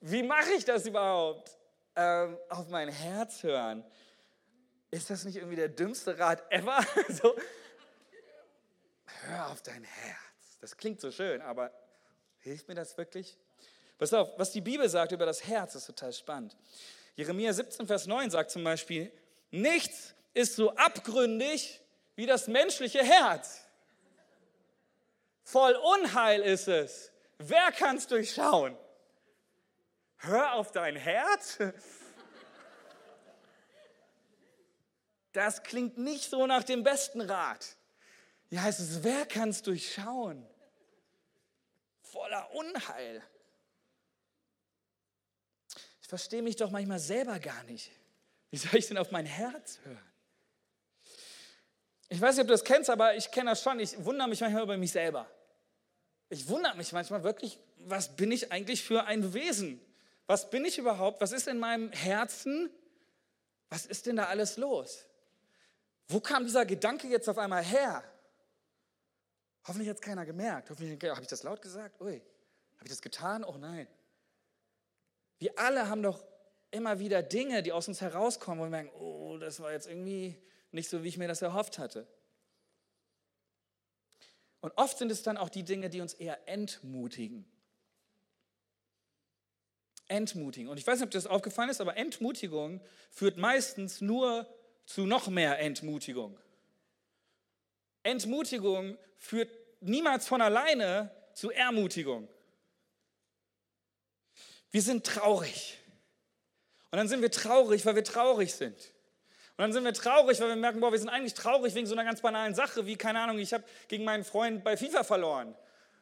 [0.00, 1.56] Wie mache ich das überhaupt?
[1.94, 3.84] Ähm, auf mein Herz hören.
[4.90, 6.84] Ist das nicht irgendwie der dümmste Rat ever?
[7.08, 7.36] so,
[9.26, 10.58] hör auf dein Herz.
[10.60, 11.70] Das klingt so schön, aber
[12.38, 13.38] hilft mir das wirklich?
[13.98, 16.56] Pass auf, was die Bibel sagt über das Herz, ist total spannend.
[17.14, 19.12] Jeremia 17, Vers 9 sagt zum Beispiel,
[19.50, 21.82] nichts ist so abgründig
[22.16, 23.66] wie das menschliche Herz.
[25.50, 27.10] Voll Unheil ist es.
[27.38, 28.78] Wer kann es durchschauen?
[30.18, 31.58] Hör auf dein Herz.
[35.32, 37.76] Das klingt nicht so nach dem besten Rat.
[38.48, 40.48] Hier heißt es, wer kann es durchschauen?
[42.02, 43.20] Voller Unheil.
[46.00, 47.90] Ich verstehe mich doch manchmal selber gar nicht.
[48.50, 50.12] Wie soll ich denn auf mein Herz hören?
[52.08, 53.80] Ich weiß nicht, ob du das kennst, aber ich kenne das schon.
[53.80, 55.28] Ich wundere mich manchmal über mich selber.
[56.30, 59.80] Ich wundere mich manchmal wirklich, was bin ich eigentlich für ein Wesen?
[60.26, 61.20] Was bin ich überhaupt?
[61.20, 62.70] Was ist in meinem Herzen?
[63.68, 65.04] Was ist denn da alles los?
[66.06, 68.04] Wo kam dieser Gedanke jetzt auf einmal her?
[69.66, 70.70] Hoffentlich hat es keiner gemerkt.
[70.70, 72.00] Hoffentlich habe ich das laut gesagt.
[72.00, 72.14] Ui,
[72.76, 73.44] habe ich das getan?
[73.44, 73.88] Oh nein.
[75.38, 76.24] Wir alle haben doch
[76.70, 80.36] immer wieder Dinge, die aus uns herauskommen, wo wir merken, oh, das war jetzt irgendwie
[80.70, 82.06] nicht so, wie ich mir das erhofft hatte.
[84.60, 87.44] Und oft sind es dann auch die Dinge, die uns eher entmutigen.
[90.06, 90.68] Entmutigen.
[90.68, 94.46] Und ich weiß nicht, ob dir das aufgefallen ist, aber Entmutigung führt meistens nur
[94.84, 96.38] zu noch mehr Entmutigung.
[98.02, 102.28] Entmutigung führt niemals von alleine zu Ermutigung.
[104.70, 105.78] Wir sind traurig.
[106.90, 108.92] Und dann sind wir traurig, weil wir traurig sind.
[109.60, 111.92] Und dann sind wir traurig, weil wir merken, boah, wir sind eigentlich traurig wegen so
[111.92, 115.54] einer ganz banalen Sache, wie, keine Ahnung, ich habe gegen meinen Freund bei FIFA verloren.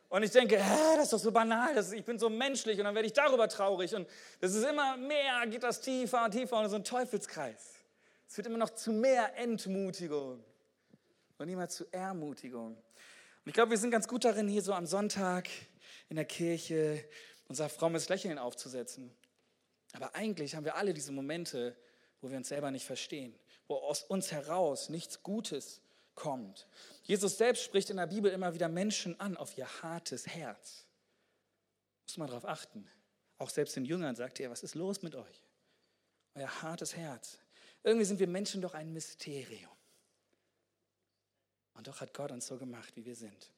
[0.09, 2.79] Und ich denke, hä, das ist doch so banal, das ist, ich bin so menschlich
[2.79, 3.97] und dann werde ich darüber traurig.
[3.97, 4.09] Und
[4.40, 7.75] das ist immer mehr, geht das tiefer und tiefer und so ein Teufelskreis.
[8.29, 10.38] Es wird immer noch zu mehr Entmutigung
[11.38, 12.77] und niemals zu Ermutigung.
[12.77, 15.49] Und ich glaube, wir sind ganz gut darin, hier so am Sonntag
[16.09, 17.05] in der Kirche
[17.49, 19.11] unser frommes Lächeln aufzusetzen.
[19.94, 21.75] Aber eigentlich haben wir alle diese Momente,
[22.21, 23.35] wo wir uns selber nicht verstehen,
[23.68, 25.81] wo aus uns heraus nichts Gutes
[26.14, 26.66] kommt.
[27.04, 30.87] Jesus selbst spricht in der Bibel immer wieder Menschen an auf ihr hartes Herz.
[32.07, 32.90] Muss man darauf achten.
[33.37, 35.42] Auch selbst den Jüngern sagt er, was ist los mit euch?
[36.35, 37.38] Euer hartes Herz.
[37.85, 39.70] Irgendwie sind wir Menschen doch ein Mysterium.
[41.74, 43.52] Und doch hat Gott uns so gemacht, wie wir sind.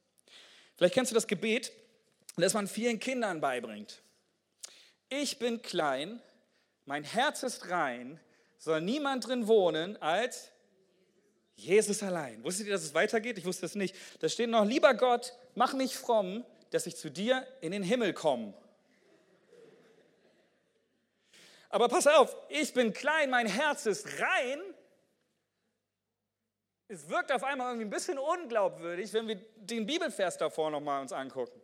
[0.77, 1.73] Vielleicht kennst du das Gebet,
[2.37, 4.03] das man vielen Kindern beibringt.
[5.09, 6.21] Ich bin klein,
[6.85, 8.21] mein Herz ist rein,
[8.61, 10.53] soll niemand drin wohnen als
[11.57, 12.45] Jesus allein.
[12.45, 13.39] Wusstet ihr, dass es weitergeht?
[13.39, 13.97] Ich wusste es nicht.
[14.21, 18.13] Da steht noch, lieber Gott, mach mich fromm, dass ich zu dir in den Himmel
[18.13, 18.55] komme.
[21.71, 24.61] Aber pass auf, ich bin klein, mein Herz ist rein.
[26.89, 31.13] Es wirkt auf einmal irgendwie ein bisschen unglaubwürdig, wenn wir den Bibelvers davor nochmal uns
[31.13, 31.61] angucken.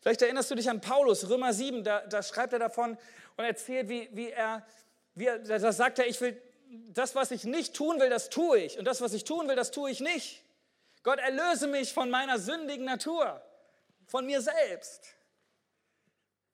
[0.00, 2.96] Vielleicht erinnerst du dich an Paulus, Römer 7, da, da schreibt er davon
[3.36, 4.66] und erzählt, wie, wie er,
[5.14, 6.40] wie er, da sagt er, ich will,
[6.90, 8.78] das, was ich nicht tun will, das tue ich.
[8.78, 10.42] Und das, was ich tun will, das tue ich nicht.
[11.02, 13.42] Gott, erlöse mich von meiner sündigen Natur,
[14.06, 15.14] von mir selbst.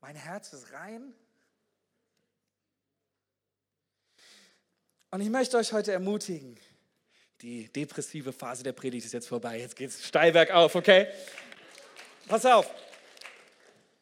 [0.00, 1.14] Mein Herz ist rein.
[5.10, 6.58] Und ich möchte euch heute ermutigen,
[7.40, 9.60] die depressive Phase der Predigt ist jetzt vorbei.
[9.60, 11.08] Jetzt geht es steil bergauf, okay?
[12.26, 12.68] Pass auf.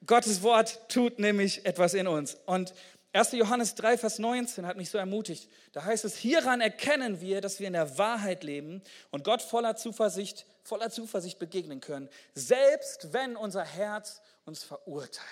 [0.07, 2.37] Gottes Wort tut nämlich etwas in uns.
[2.47, 2.75] Und
[3.12, 3.33] 1.
[3.33, 5.49] Johannes 3, Vers 19 hat mich so ermutigt.
[5.73, 9.77] Da heißt es, hieran erkennen wir, dass wir in der Wahrheit leben und Gott voller
[9.77, 15.27] Zuversicht, voller Zuversicht begegnen können, selbst wenn unser Herz uns verurteilt.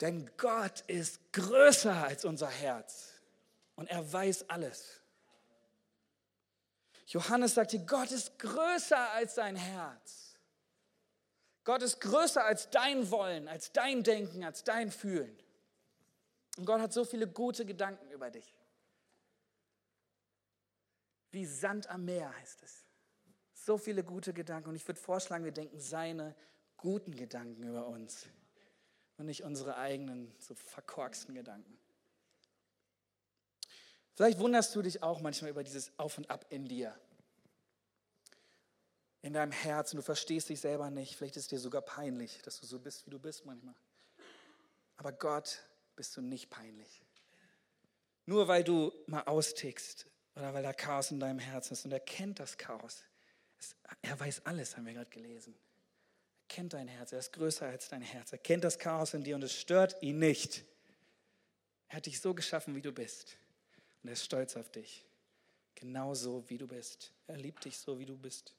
[0.00, 3.08] Denn Gott ist größer als unser Herz
[3.74, 5.00] und er weiß alles.
[7.08, 10.25] Johannes sagte, Gott ist größer als dein Herz.
[11.66, 15.36] Gott ist größer als dein Wollen, als dein Denken, als dein Fühlen.
[16.56, 18.56] Und Gott hat so viele gute Gedanken über dich.
[21.36, 22.84] wie Sand am Meer heißt es.
[23.52, 24.70] So viele gute Gedanken.
[24.70, 26.34] Und ich würde vorschlagen, wir denken seine
[26.78, 28.26] guten Gedanken über uns
[29.18, 31.78] und nicht unsere eigenen, so verkorksten Gedanken.
[34.14, 36.98] Vielleicht wunderst du dich auch manchmal über dieses Auf und Ab in dir.
[39.26, 39.96] In deinem Herzen.
[39.96, 41.16] Du verstehst dich selber nicht.
[41.16, 43.74] Vielleicht ist es dir sogar peinlich, dass du so bist, wie du bist manchmal.
[44.98, 45.64] Aber Gott
[45.96, 47.02] bist du nicht peinlich.
[48.24, 51.98] Nur weil du mal austickst oder weil da Chaos in deinem Herzen ist und er
[51.98, 53.02] kennt das Chaos.
[54.00, 55.56] Er weiß alles, haben wir gerade gelesen.
[56.42, 58.30] Er kennt dein Herz, er ist größer als dein Herz.
[58.30, 60.64] Er kennt das Chaos in dir und es stört ihn nicht.
[61.88, 63.36] Er hat dich so geschaffen, wie du bist.
[64.04, 65.04] Und er ist stolz auf dich.
[65.74, 67.12] Genauso wie du bist.
[67.26, 68.54] Er liebt dich so, wie du bist.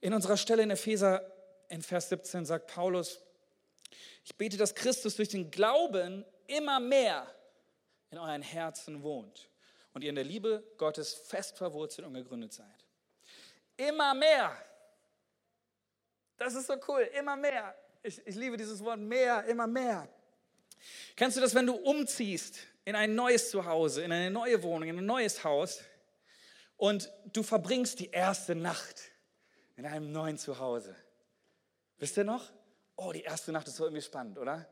[0.00, 1.30] In unserer Stelle in Epheser
[1.68, 3.20] in Vers 17 sagt Paulus,
[4.24, 7.26] ich bete, dass Christus durch den Glauben immer mehr
[8.10, 9.50] in euren Herzen wohnt
[9.92, 12.66] und ihr in der Liebe Gottes fest verwurzelt und gegründet seid.
[13.76, 14.56] Immer mehr.
[16.36, 17.74] Das ist so cool, immer mehr.
[18.02, 20.08] Ich, ich liebe dieses Wort mehr, immer mehr.
[21.14, 24.98] Kennst du das, wenn du umziehst in ein neues Zuhause, in eine neue Wohnung, in
[24.98, 25.82] ein neues Haus
[26.76, 29.10] und du verbringst die erste Nacht
[29.80, 30.94] in einem neuen Zuhause?
[31.98, 32.44] Wisst ihr noch?
[32.96, 34.68] Oh, die erste Nacht ist so irgendwie spannend, oder?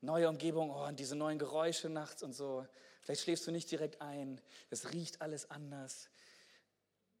[0.00, 2.66] Neue Umgebung, oh, und diese neuen Geräusche nachts und so.
[3.02, 4.40] Vielleicht schläfst du nicht direkt ein.
[4.70, 6.08] Es riecht alles anders.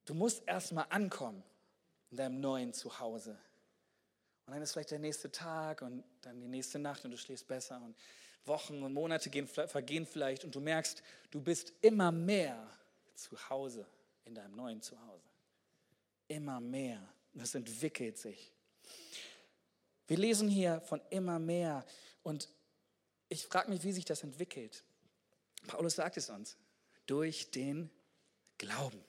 [0.06, 1.42] Du musst erstmal ankommen
[2.10, 3.38] in deinem neuen Zuhause.
[4.46, 7.46] Und dann ist vielleicht der nächste Tag und dann die nächste Nacht und du schläfst
[7.46, 7.94] besser und
[8.46, 12.66] Wochen und Monate gehen, vergehen vielleicht und du merkst, du bist immer mehr
[13.14, 13.86] zu Hause
[14.24, 15.28] in deinem neuen Zuhause.
[16.28, 17.06] Immer mehr.
[17.36, 18.50] Das entwickelt sich.
[20.06, 21.84] Wir lesen hier von immer mehr
[22.22, 22.48] und
[23.28, 24.84] ich frage mich, wie sich das entwickelt.
[25.66, 26.56] Paulus sagt es uns,
[27.06, 27.90] durch den
[28.56, 29.04] Glauben.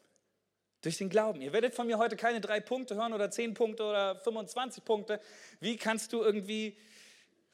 [0.81, 1.41] Durch den Glauben.
[1.41, 5.21] Ihr werdet von mir heute keine drei Punkte hören oder zehn Punkte oder 25 Punkte.
[5.59, 6.77] Wie kannst du irgendwie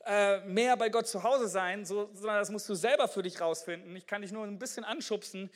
[0.06, 1.86] äh, mehr bei Gott zu Hause sein?
[1.86, 3.96] So, sondern das musst du selber für dich rausfinden.
[3.96, 5.52] Ich kann dich nur ein bisschen anschubsen.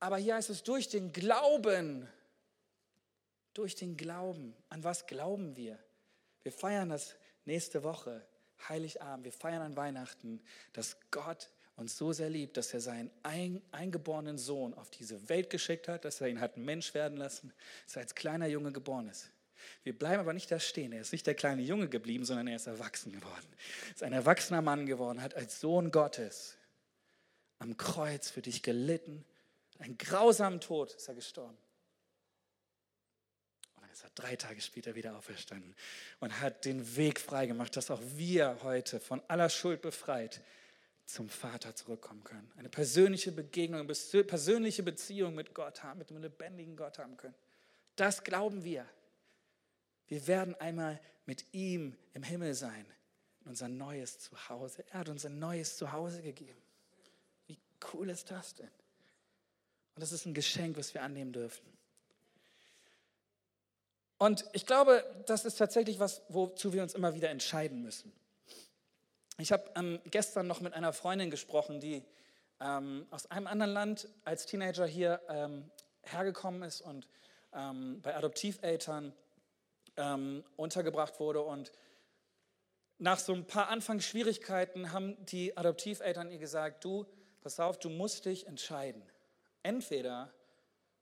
[0.00, 2.08] Aber hier heißt es durch den Glauben.
[3.56, 4.54] Durch den Glauben.
[4.68, 5.78] An was glauben wir?
[6.42, 7.16] Wir feiern das
[7.46, 8.22] nächste Woche,
[8.68, 9.24] Heiligabend.
[9.24, 10.42] Wir feiern an Weihnachten,
[10.74, 13.10] dass Gott uns so sehr liebt, dass er seinen
[13.72, 17.50] eingeborenen Sohn auf diese Welt geschickt hat, dass er ihn hat Mensch werden lassen,
[17.86, 19.30] dass er als kleiner Junge geboren ist.
[19.84, 20.92] Wir bleiben aber nicht da stehen.
[20.92, 23.46] Er ist nicht der kleine Junge geblieben, sondern er ist erwachsen geworden.
[23.86, 26.58] Er ist ein erwachsener Mann geworden, hat als Sohn Gottes
[27.58, 29.24] am Kreuz für dich gelitten.
[29.78, 31.56] Einen grausamen Tod ist er gestorben
[33.96, 35.74] ist er drei Tage später wieder auferstanden
[36.20, 40.42] und hat den Weg freigemacht, dass auch wir heute von aller Schuld befreit
[41.06, 42.52] zum Vater zurückkommen können.
[42.58, 47.34] Eine persönliche Begegnung, eine persönliche Beziehung mit Gott haben, mit dem lebendigen Gott haben können.
[47.94, 48.86] Das glauben wir.
[50.08, 52.84] Wir werden einmal mit ihm im Himmel sein,
[53.40, 54.84] in unser neues Zuhause.
[54.90, 56.60] Er hat uns ein neues Zuhause gegeben.
[57.46, 57.58] Wie
[57.94, 58.70] cool ist das denn?
[59.94, 61.75] Und das ist ein Geschenk, was wir annehmen dürfen.
[64.18, 68.12] Und ich glaube, das ist tatsächlich was, wozu wir uns immer wieder entscheiden müssen.
[69.38, 72.02] Ich habe ähm, gestern noch mit einer Freundin gesprochen, die
[72.60, 75.70] ähm, aus einem anderen Land als Teenager hier ähm,
[76.02, 77.06] hergekommen ist und
[77.52, 79.12] ähm, bei Adoptiveltern
[79.98, 81.42] ähm, untergebracht wurde.
[81.42, 81.70] Und
[82.96, 87.04] nach so ein paar Anfangsschwierigkeiten haben die Adoptiveltern ihr gesagt, du,
[87.42, 89.02] pass auf, du musst dich entscheiden.
[89.62, 90.32] Entweder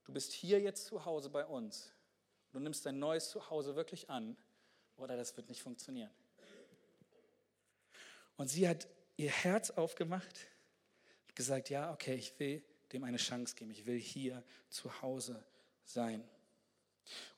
[0.04, 1.93] du bist hier jetzt zu Hause bei uns
[2.54, 4.36] du nimmst dein neues Zuhause wirklich an
[4.96, 6.10] oder das wird nicht funktionieren.
[8.36, 10.46] Und sie hat ihr Herz aufgemacht
[11.28, 12.62] und gesagt, ja, okay, ich will
[12.92, 15.44] dem eine Chance geben, ich will hier zu Hause
[15.84, 16.22] sein.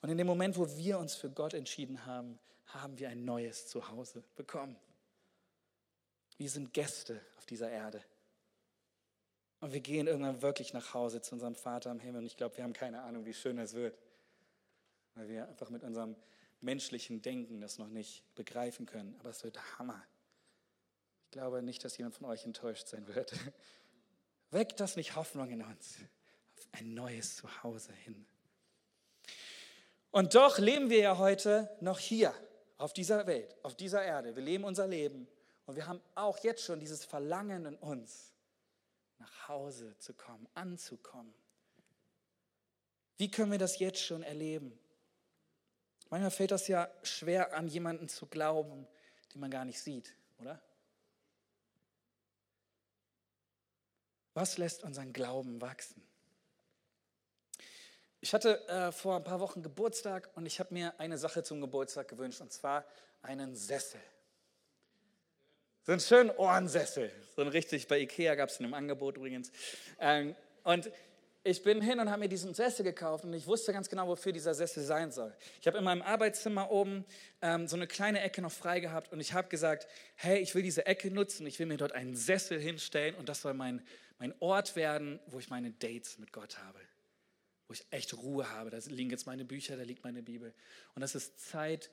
[0.03, 3.69] Und in dem Moment, wo wir uns für Gott entschieden haben, haben wir ein neues
[3.69, 4.77] Zuhause bekommen.
[6.37, 8.03] Wir sind Gäste auf dieser Erde.
[9.61, 12.21] Und wir gehen irgendwann wirklich nach Hause zu unserem Vater im Himmel.
[12.21, 13.97] Und ich glaube, wir haben keine Ahnung, wie schön das wird
[15.17, 16.15] weil wir einfach mit unserem
[16.61, 19.17] menschlichen Denken das noch nicht begreifen können.
[19.19, 20.03] Aber es wird Hammer.
[21.25, 23.33] Ich glaube nicht, dass jemand von euch enttäuscht sein wird.
[24.51, 25.97] Weckt das nicht Hoffnung in uns
[26.57, 28.27] auf ein neues Zuhause hin.
[30.13, 32.33] Und doch leben wir ja heute noch hier,
[32.79, 34.37] auf dieser Welt, auf dieser Erde.
[34.37, 35.27] Wir leben unser Leben
[35.67, 38.35] und wir haben auch jetzt schon dieses Verlangen in uns,
[39.19, 41.35] nach Hause zu kommen, anzukommen.
[43.17, 44.79] Wie können wir das jetzt schon erleben?
[46.11, 48.87] Manchmal fällt das ja schwer an jemanden zu glauben,
[49.33, 50.61] den man gar nicht sieht, oder?
[54.35, 56.03] Was lässt unseren Glauben wachsen?
[58.21, 61.61] Ich hatte äh, vor ein paar Wochen Geburtstag und ich habe mir eine Sache zum
[61.61, 62.85] Geburtstag gewünscht und zwar
[63.23, 64.01] einen Sessel.
[65.85, 67.13] So einen schönen Ohrensessel.
[67.37, 69.53] So ein richtig, bei Ikea gab es einen im Angebot übrigens.
[70.01, 70.91] Ähm, und
[71.47, 74.33] ich bin hin und habe mir diesen Sessel gekauft und ich wusste ganz genau, wofür
[74.33, 75.33] dieser Sessel sein soll.
[75.61, 77.05] Ich habe in meinem Arbeitszimmer oben
[77.41, 80.63] ähm, so eine kleine Ecke noch frei gehabt und ich habe gesagt, hey, ich will
[80.63, 83.81] diese Ecke nutzen, ich will mir dort einen Sessel hinstellen und das soll mein,
[84.19, 86.81] mein Ort werden, wo ich meine Dates mit Gott habe.
[87.69, 88.71] Wo ich echt Ruhe habe.
[88.71, 90.53] Da liegen jetzt meine Bücher, da liegt meine Bibel.
[90.95, 91.91] Und das ist Zeit,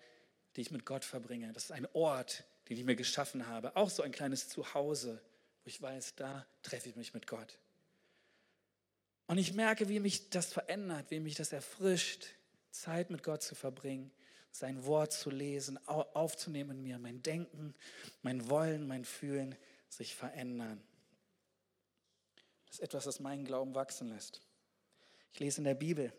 [0.56, 1.52] die ich mit Gott verbringe.
[1.54, 3.76] Das ist ein Ort, den ich mir geschaffen habe.
[3.76, 5.22] Auch so ein kleines Zuhause,
[5.64, 7.60] wo ich weiß, da treffe ich mich mit Gott.
[9.34, 12.28] Und ich merke, wie mich das verändert, wie mich das erfrischt,
[12.70, 14.12] Zeit mit Gott zu verbringen,
[14.52, 17.74] sein Wort zu lesen, aufzunehmen in mir, mein Denken,
[18.22, 19.56] mein Wollen, mein Fühlen
[19.90, 20.80] sich verändern.
[22.68, 24.40] Das ist etwas, das meinen Glauben wachsen lässt.
[25.34, 26.14] Ich lese in der Bibel.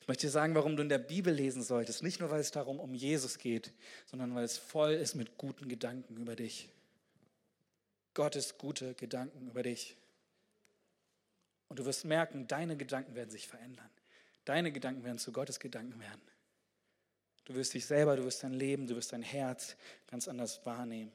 [0.00, 2.02] Ich möchte dir sagen, warum du in der Bibel lesen solltest.
[2.02, 3.74] Nicht nur, weil es darum um Jesus geht,
[4.06, 6.70] sondern weil es voll ist mit guten Gedanken über dich.
[8.14, 9.98] Gottes gute Gedanken über dich.
[11.68, 13.90] Und du wirst merken, deine Gedanken werden sich verändern.
[14.44, 16.22] Deine Gedanken werden zu Gottes Gedanken werden.
[17.44, 19.76] Du wirst dich selber, du wirst dein Leben, du wirst dein Herz
[20.06, 21.12] ganz anders wahrnehmen.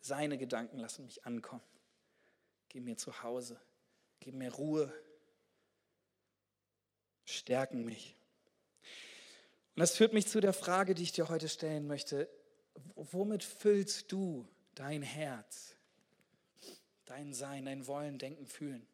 [0.00, 1.62] Seine Gedanken lassen mich ankommen.
[2.68, 3.60] Gib mir zu Hause.
[4.20, 4.92] Gib mir Ruhe
[7.24, 8.16] stärken mich.
[9.74, 12.28] Und das führt mich zu der Frage, die ich dir heute stellen möchte.
[12.94, 15.74] Womit füllst du dein Herz,
[17.12, 18.86] dein Sein, dein Wollen, Denken, Fühlen?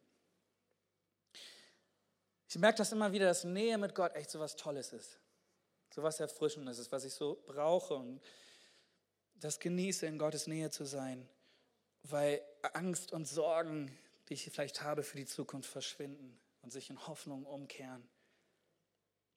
[2.47, 5.19] Ich merke das immer wieder, dass Nähe mit Gott echt so was Tolles ist.
[5.93, 8.21] So was Erfrischendes ist, was ich so brauche und
[9.35, 11.27] das genieße, in Gottes Nähe zu sein,
[12.03, 12.41] weil
[12.73, 17.45] Angst und Sorgen, die ich vielleicht habe für die Zukunft, verschwinden und sich in Hoffnung
[17.45, 18.07] umkehren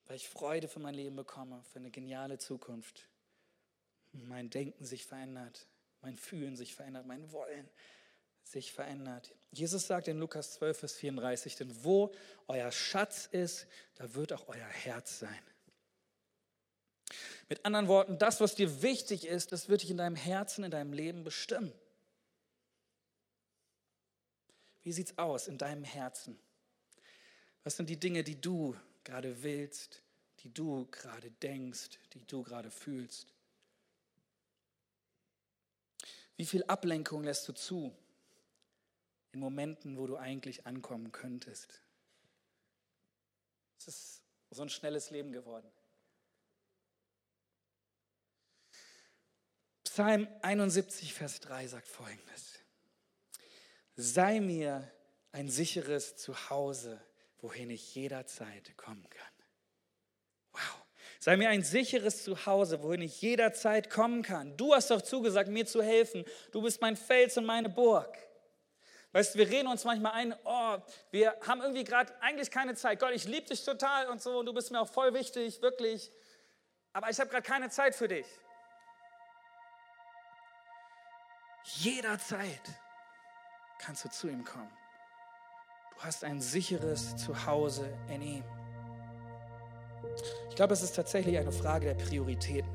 [0.07, 3.09] weil ich Freude für mein Leben bekomme, für eine geniale Zukunft.
[4.13, 5.67] Mein Denken sich verändert,
[6.03, 7.69] mein Fühlen sich verändert, mein Wollen
[8.45, 9.35] sich verändert.
[9.51, 12.13] Jesus sagt in Lukas 12, Vers 34, denn wo
[12.49, 15.43] euer Schatz ist, da wird auch euer Herz sein.
[17.49, 20.71] Mit anderen Worten, das, was dir wichtig ist, das wird dich in deinem Herzen, in
[20.71, 21.73] deinem Leben bestimmen.
[24.83, 26.39] Wie sieht es aus in deinem Herzen?
[27.65, 28.75] Was sind die Dinge, die du
[29.05, 30.03] gerade willst,
[30.41, 33.33] die du gerade denkst, die du gerade fühlst?
[36.37, 37.95] Wie viel Ablenkung lässt du zu
[39.33, 41.83] in Momenten, wo du eigentlich ankommen könntest?
[43.79, 45.71] Es ist so ein schnelles Leben geworden.
[49.85, 52.61] Psalm 71, Vers 3 sagt folgendes.
[53.97, 54.91] Sei mir
[55.33, 57.01] ein sicheres Zuhause
[57.43, 59.33] wohin ich jederzeit kommen kann.
[60.53, 60.87] Wow.
[61.19, 64.57] Sei mir ein sicheres Zuhause, wohin ich jederzeit kommen kann.
[64.57, 66.25] Du hast doch zugesagt, mir zu helfen.
[66.53, 68.17] Du bist mein Fels und meine Burg.
[69.13, 70.79] Weißt du, wir reden uns manchmal ein, oh,
[71.11, 72.99] wir haben irgendwie gerade eigentlich keine Zeit.
[72.99, 76.11] Gott, ich liebe dich total und so und du bist mir auch voll wichtig, wirklich.
[76.95, 78.27] Aber ich habe gerade keine Zeit für dich.
[81.65, 82.63] Jederzeit
[83.79, 84.71] kannst du zu ihm kommen.
[85.95, 88.45] Du hast ein sicheres Zuhause in ihm.
[90.49, 92.71] Ich glaube, es ist tatsächlich eine Frage der Prioritäten.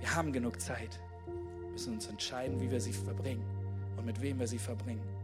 [0.00, 0.98] Wir haben genug Zeit.
[1.26, 3.44] Wir müssen uns entscheiden, wie wir sie verbringen
[3.96, 5.19] und mit wem wir sie verbringen.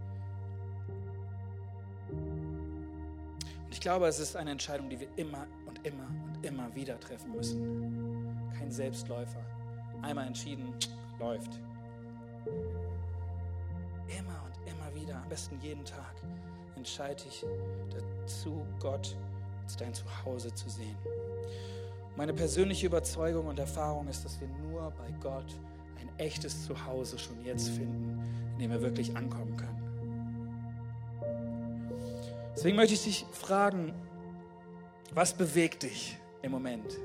[3.76, 7.32] Ich glaube, es ist eine Entscheidung, die wir immer und immer und immer wieder treffen
[7.32, 8.50] müssen.
[8.58, 9.44] Kein Selbstläufer.
[10.00, 10.72] Einmal entschieden,
[11.18, 11.60] läuft.
[14.08, 16.14] Immer und immer wieder, am besten jeden Tag
[16.74, 17.44] entscheide dich
[17.90, 19.14] dazu, Gott
[19.62, 20.96] als dein Zuhause zu sehen.
[22.16, 25.54] Meine persönliche Überzeugung und Erfahrung ist, dass wir nur bei Gott
[26.00, 29.75] ein echtes Zuhause schon jetzt finden, in dem wir wirklich ankommen können.
[32.56, 33.92] Deswegen möchte ich dich fragen,
[35.12, 36.96] was bewegt dich im Moment?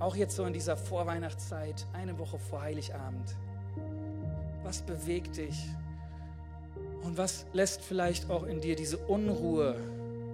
[0.00, 3.36] Auch jetzt so in dieser Vorweihnachtszeit, eine Woche vor Heiligabend.
[4.64, 5.56] Was bewegt dich?
[7.04, 9.76] Und was lässt vielleicht auch in dir diese Unruhe?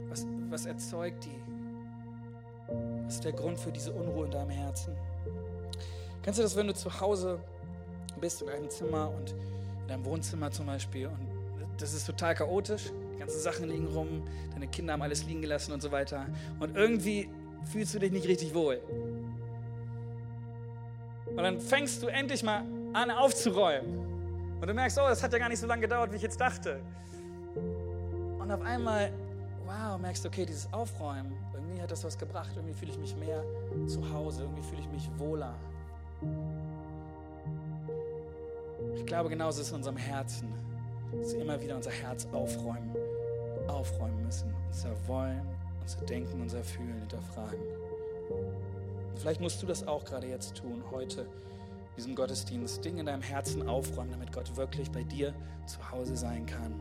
[0.08, 2.72] Was, was erzeugt die?
[3.04, 4.96] Was ist der Grund für diese Unruhe in deinem Herzen?
[6.22, 7.38] Kennst du das, wenn du zu Hause
[8.18, 9.34] bist in einem Zimmer und
[9.82, 11.28] in deinem Wohnzimmer zum Beispiel und
[11.78, 15.72] das ist total chaotisch, die ganzen Sachen liegen rum, deine Kinder haben alles liegen gelassen
[15.72, 16.26] und so weiter
[16.60, 17.28] und irgendwie
[17.64, 18.80] fühlst du dich nicht richtig wohl.
[21.26, 22.62] Und dann fängst du endlich mal
[22.92, 23.98] an aufzuräumen
[24.60, 26.40] und du merkst, oh, das hat ja gar nicht so lange gedauert, wie ich jetzt
[26.40, 26.80] dachte.
[28.38, 29.12] Und auf einmal
[29.68, 33.44] wow, merkst, okay, dieses Aufräumen, irgendwie hat das was gebracht, irgendwie fühle ich mich mehr
[33.86, 35.54] zu Hause, irgendwie fühle ich mich wohler.
[38.94, 40.48] Ich glaube, genauso ist es in unserem Herzen,
[41.12, 42.94] dass wir immer wieder unser Herz aufräumen,
[43.68, 45.46] aufräumen müssen, unser Wollen,
[45.80, 47.60] unser Denken, unser Fühlen hinterfragen.
[49.10, 51.26] Und vielleicht musst du das auch gerade jetzt tun, heute,
[51.96, 55.34] diesem Gottesdienst, Dinge in deinem Herzen aufräumen, damit Gott wirklich bei dir
[55.66, 56.72] zu Hause sein kann.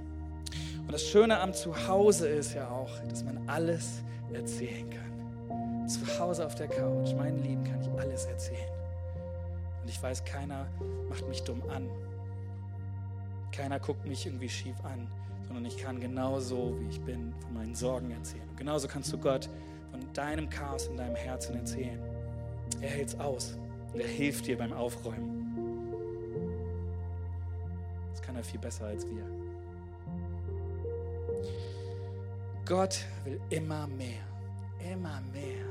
[0.80, 5.88] Und das Schöne am Zuhause ist ja auch, dass man alles erzählen kann.
[5.88, 8.70] Zu Hause auf der Couch, meinen Lieben, kann ich alles erzählen.
[9.82, 10.68] Und ich weiß, keiner
[11.10, 11.90] macht mich dumm an.
[13.52, 15.08] Keiner guckt mich irgendwie schief an,
[15.48, 18.48] sondern ich kann genauso, wie ich bin, von meinen Sorgen erzählen.
[18.50, 19.50] Und genauso kannst du Gott
[19.91, 22.00] von deinem Chaos in deinem Herzen erzählen.
[22.82, 23.58] Er hält es aus
[23.93, 25.38] und er hilft dir beim Aufräumen.
[28.12, 29.24] Das kann er viel besser als wir.
[32.66, 34.24] Gott will immer mehr,
[34.91, 35.64] immer mehr,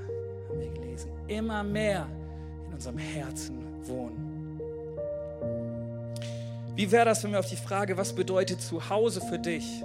[0.48, 2.08] haben wir gelesen, immer mehr
[2.66, 4.25] in unserem Herzen wohnen.
[6.76, 9.82] Wie wäre das, wenn wir auf die Frage, was bedeutet Zuhause für dich,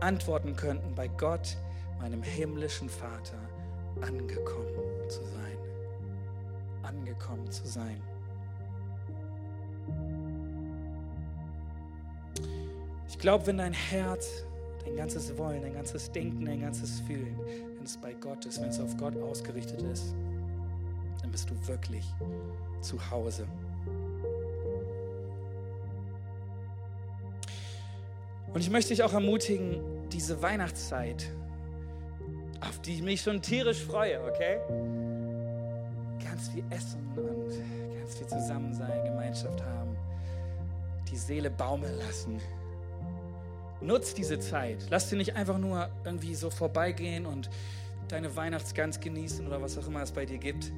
[0.00, 1.58] antworten könnten, bei Gott,
[2.00, 3.36] meinem himmlischen Vater,
[4.00, 5.58] angekommen zu sein.
[6.82, 8.00] Angekommen zu sein.
[13.10, 14.44] Ich glaube, wenn dein Herz,
[14.86, 17.38] dein ganzes Wollen, dein ganzes Denken, dein ganzes Fühlen,
[17.76, 20.14] wenn es bei Gott ist, wenn es auf Gott ausgerichtet ist,
[21.20, 22.06] dann bist du wirklich
[22.80, 23.46] zu Hause.
[28.56, 31.30] Und ich möchte dich auch ermutigen, diese Weihnachtszeit,
[32.62, 34.56] auf die ich mich schon tierisch freue, okay?
[36.24, 37.50] Ganz viel essen und
[37.98, 39.94] ganz viel zusammen sein, Gemeinschaft haben,
[41.10, 42.40] die Seele baumeln lassen.
[43.82, 44.86] Nutz diese Zeit.
[44.88, 47.50] Lass dir nicht einfach nur irgendwie so vorbeigehen und
[48.08, 50.72] deine Weihnachtsgans genießen oder was auch immer es bei dir gibt.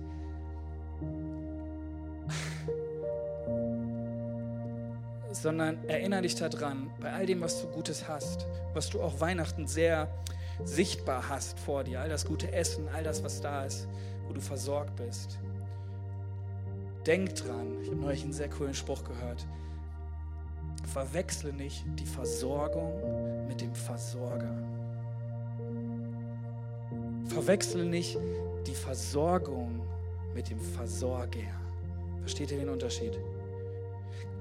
[5.31, 9.67] Sondern erinnere dich daran, bei all dem, was du Gutes hast, was du auch Weihnachten
[9.67, 10.09] sehr
[10.65, 13.87] sichtbar hast vor dir, all das gute Essen, all das, was da ist,
[14.27, 15.39] wo du versorgt bist.
[17.07, 19.47] Denk dran, ich habe neulich einen sehr coolen Spruch gehört.
[20.93, 24.57] Verwechsle nicht die Versorgung mit dem Versorger.
[27.27, 28.19] Verwechsle nicht
[28.67, 29.81] die Versorgung
[30.35, 31.41] mit dem Versorger.
[32.21, 33.19] Versteht ihr den Unterschied?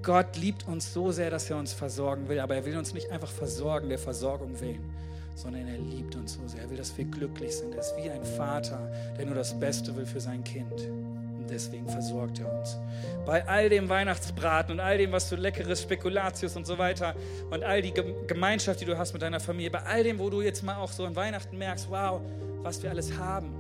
[0.07, 3.11] Gott liebt uns so sehr, dass er uns versorgen will, aber er will uns nicht
[3.11, 4.89] einfach versorgen, der Versorgung willen,
[5.35, 6.61] sondern er liebt uns so sehr.
[6.61, 7.73] Er will, dass wir glücklich sind.
[7.73, 10.71] Er ist wie ein Vater, der nur das Beste will für sein Kind.
[10.71, 12.77] Und deswegen versorgt er uns.
[13.25, 17.13] Bei all dem Weihnachtsbraten und all dem, was du leckeres Spekulatius und so weiter
[17.51, 17.93] und all die
[18.27, 20.93] Gemeinschaft, die du hast mit deiner Familie, bei all dem, wo du jetzt mal auch
[20.93, 22.21] so an Weihnachten merkst, wow,
[22.61, 23.53] was wir alles haben,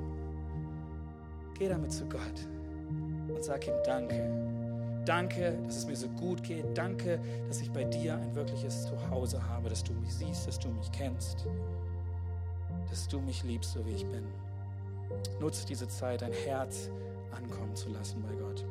[1.59, 2.21] geh damit zu Gott
[3.27, 4.46] und sag ihm Danke.
[5.07, 6.77] Danke, dass es mir so gut geht.
[6.77, 10.67] Danke, dass ich bei dir ein wirkliches Zuhause habe, dass du mich siehst, dass du
[10.67, 11.45] mich kennst,
[12.89, 14.25] dass du mich liebst, so wie ich bin.
[15.39, 16.89] Nutz diese Zeit, dein Herz
[17.31, 18.65] ankommen zu lassen bei Gott.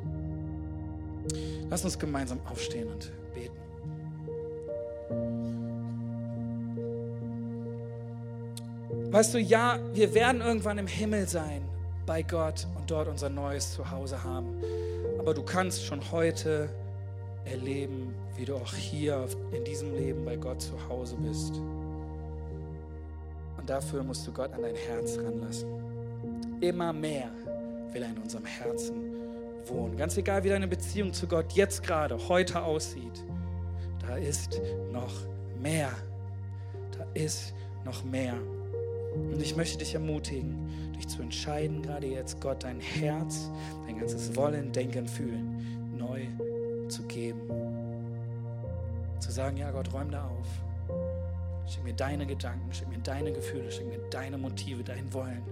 [1.71, 3.57] Lass uns gemeinsam aufstehen und beten.
[9.11, 11.63] Weißt du, ja, wir werden irgendwann im Himmel sein
[12.05, 14.61] bei Gott und dort unser neues Zuhause haben.
[15.27, 16.69] Aber du kannst schon heute
[17.43, 21.57] erleben, wie du auch hier in diesem Leben bei Gott zu Hause bist.
[23.57, 25.67] Und dafür musst du Gott an dein Herz ranlassen.
[26.61, 27.29] Immer mehr
[27.91, 28.95] will er in unserem Herzen
[29.65, 29.97] wohnen.
[29.97, 33.25] Ganz egal, wie deine Beziehung zu Gott jetzt gerade, heute aussieht,
[33.99, 34.61] da ist
[34.93, 35.11] noch
[35.61, 35.89] mehr.
[36.97, 37.53] Da ist
[37.83, 38.35] noch mehr.
[39.33, 40.57] Und ich möchte dich ermutigen,
[40.95, 43.49] dich zu entscheiden, gerade jetzt Gott dein Herz,
[43.85, 46.21] dein ganzes Wollen, Denken, Fühlen neu
[46.89, 47.41] zu geben.
[49.19, 50.47] Zu sagen, ja Gott, räum da auf.
[51.67, 55.43] Schick mir deine Gedanken, schick mir deine Gefühle, schick mir deine Motive, dein Wollen.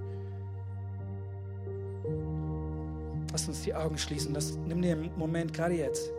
[3.31, 4.33] Lass uns die Augen schließen.
[4.33, 6.09] Das, nimm dir einen Moment, gerade jetzt.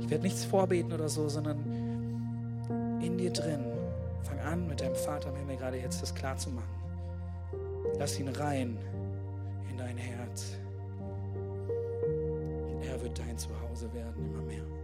[0.00, 1.58] Ich werde nichts vorbeten oder so, sondern
[3.02, 3.60] in dir drin.
[4.22, 6.83] Fang an, mit deinem Vater im Himmel gerade jetzt das klar zu machen.
[7.98, 8.78] Lass ihn rein
[9.70, 10.56] in dein Herz.
[12.82, 14.83] Er wird dein Zuhause werden, immer mehr.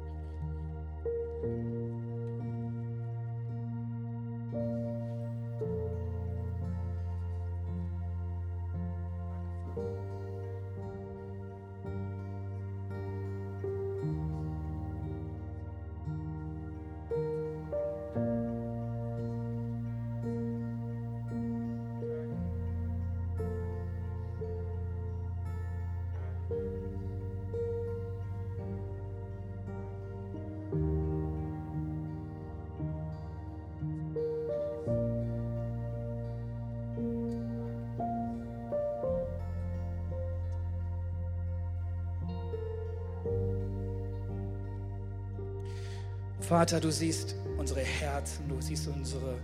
[46.51, 49.39] Vater, du siehst unsere Herzen, du siehst unsere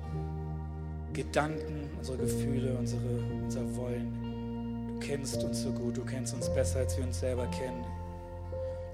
[1.13, 4.89] Gedanken, unsere Gefühle, unsere, unser Wollen.
[4.89, 7.85] Du kennst uns so gut, du kennst uns besser, als wir uns selber kennen.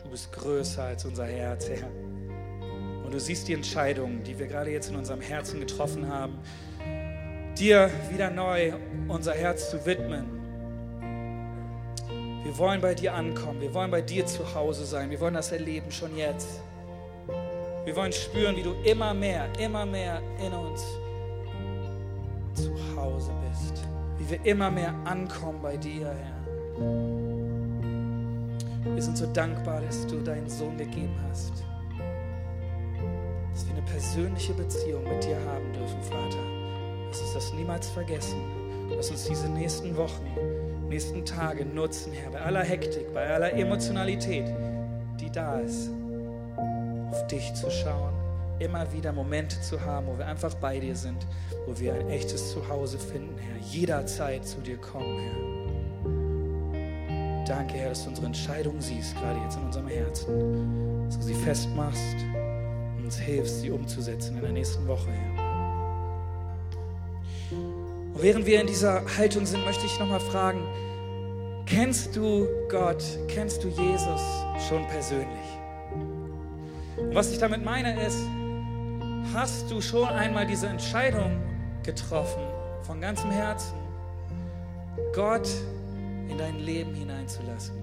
[0.02, 1.88] Du bist größer als unser Herz, Herr.
[3.02, 6.34] Und du siehst die Entscheidungen, die wir gerade jetzt in unserem Herzen getroffen haben,
[7.56, 8.74] dir wieder neu
[9.08, 10.26] unser Herz zu widmen.
[12.44, 15.50] Wir wollen bei dir ankommen, wir wollen bei dir zu Hause sein, wir wollen das
[15.50, 16.60] erleben schon jetzt.
[17.92, 20.82] Wir wollen spüren, wie du immer mehr, immer mehr in uns
[22.54, 23.84] zu Hause bist,
[24.16, 26.86] wie wir immer mehr ankommen bei dir, Herr.
[28.94, 31.52] Wir sind so dankbar, dass du deinen Sohn gegeben hast,
[33.52, 36.38] dass wir eine persönliche Beziehung mit dir haben dürfen, Vater.
[37.08, 38.40] Lass uns das niemals vergessen.
[38.88, 40.26] Lass uns diese nächsten Wochen,
[40.88, 44.46] nächsten Tage nutzen, Herr, bei aller Hektik, bei aller Emotionalität,
[45.20, 45.90] die da ist,
[47.12, 48.14] auf dich zu schauen,
[48.58, 51.26] immer wieder Momente zu haben, wo wir einfach bei dir sind,
[51.66, 55.36] wo wir ein echtes Zuhause finden, Herr, jederzeit zu dir kommen, Herr.
[57.44, 61.34] Danke, Herr, dass du unsere Entscheidungen siehst, gerade jetzt in unserem Herzen, dass du sie
[61.34, 62.16] festmachst
[62.96, 65.42] und uns hilfst, sie umzusetzen in der nächsten Woche, Herr.
[68.14, 70.62] Und während wir in dieser Haltung sind, möchte ich nochmal fragen,
[71.66, 74.22] kennst du Gott, kennst du Jesus
[74.66, 75.61] schon persönlich?
[77.14, 78.18] Was ich damit meine ist,
[79.34, 81.42] hast du schon einmal diese Entscheidung
[81.82, 82.40] getroffen,
[82.84, 83.76] von ganzem Herzen,
[85.14, 85.46] Gott
[86.30, 87.81] in dein Leben hineinzulassen?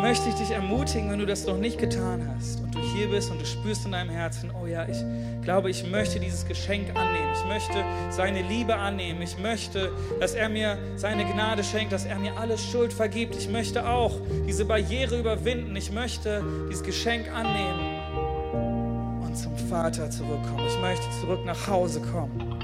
[0.00, 3.30] Möchte ich dich ermutigen, wenn du das noch nicht getan hast und du hier bist
[3.30, 5.04] und du spürst in deinem Herzen, oh ja, ich
[5.42, 7.32] glaube, ich möchte dieses Geschenk annehmen.
[7.34, 9.20] Ich möchte seine Liebe annehmen.
[9.22, 9.90] Ich möchte,
[10.20, 13.34] dass er mir seine Gnade schenkt, dass er mir alle Schuld vergibt.
[13.36, 14.14] Ich möchte auch
[14.46, 15.74] diese Barriere überwinden.
[15.74, 20.64] Ich möchte dieses Geschenk annehmen und zum Vater zurückkommen.
[20.68, 22.54] Ich möchte zurück nach Hause kommen.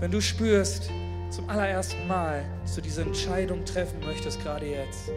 [0.00, 0.90] Wenn du spürst,
[1.30, 5.10] zum allerersten Mal, dass du diese Entscheidung treffen möchtest, gerade jetzt,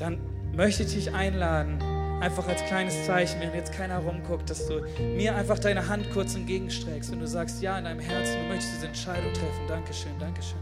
[0.00, 0.18] dann
[0.54, 1.78] möchte ich dich einladen,
[2.20, 4.82] einfach als kleines Zeichen, wenn jetzt keiner rumguckt, dass du
[5.16, 8.76] mir einfach deine Hand kurz entgegenstreckst und du sagst, ja, in deinem Herzen, du möchtest
[8.76, 9.66] diese Entscheidung treffen.
[9.68, 10.58] Dankeschön, Dankeschön.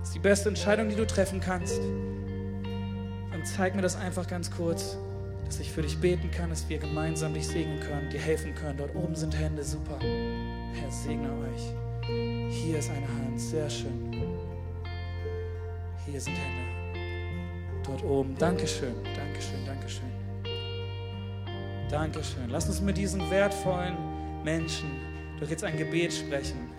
[0.00, 1.78] Das ist die beste Entscheidung, die du treffen kannst.
[1.78, 4.96] Und zeig mir das einfach ganz kurz,
[5.44, 8.78] dass ich für dich beten kann, dass wir gemeinsam dich segnen können, dir helfen können.
[8.78, 9.98] Dort oben sind Hände, super.
[10.00, 11.74] Herr, segne euch.
[12.50, 14.12] Hier ist eine Hand, sehr schön.
[16.06, 16.69] Hier sind Hände
[17.90, 18.36] dort oben.
[18.38, 20.10] Dankeschön, Dankeschön, Dankeschön.
[21.90, 22.48] Dankeschön.
[22.48, 23.96] Lass uns mit diesen wertvollen
[24.44, 24.90] Menschen
[25.40, 26.70] doch jetzt ein Gebet sprechen.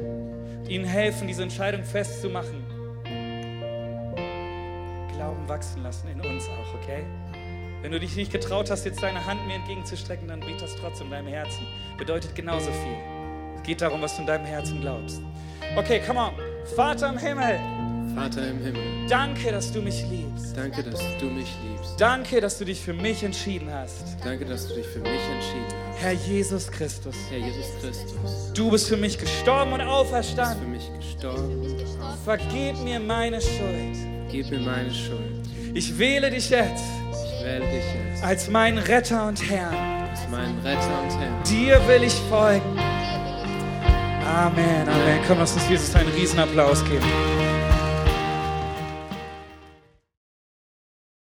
[0.68, 2.64] Ihnen helfen, diese Entscheidung festzumachen.
[5.14, 7.03] Glauben wachsen lassen in uns auch, okay?
[7.82, 11.07] Wenn du dich nicht getraut hast, jetzt deine Hand mir entgegenzustrecken, dann bet das trotzdem
[11.07, 11.66] in deinem Herzen.
[11.97, 12.97] Bedeutet genauso viel.
[13.55, 15.22] Es geht darum, was du in deinem Herzen glaubst.
[15.76, 16.32] Okay, come on.
[16.76, 17.81] Vater im Himmel.
[18.16, 20.55] Vater im Himmel, Danke, dass du mich liebst.
[20.55, 21.93] danke, dass du mich liebst.
[21.99, 24.03] Danke, dass du dich für mich entschieden hast.
[24.24, 26.01] Danke, dass du dich für mich entschieden hast.
[26.01, 30.01] Herr Jesus Christus, Herr Jesus Christus, du bist für mich gestorben und du bist für
[30.16, 30.72] auferstanden.
[30.72, 31.78] mich gestorben.
[32.26, 33.97] Vergib mir meine Schuld.
[34.32, 35.41] Gib mir meine Schuld.
[35.74, 36.84] Ich wähle dich jetzt
[37.14, 39.74] Ich wähle dich jetzt als meinen Retter und Herrn.
[40.09, 41.43] als meinen Retter und Herrn.
[41.49, 42.78] Dir will ich folgen.
[44.28, 45.20] Amen, Amen.
[45.28, 47.05] Komm, lass uns Jesus einen Riesenapplaus geben.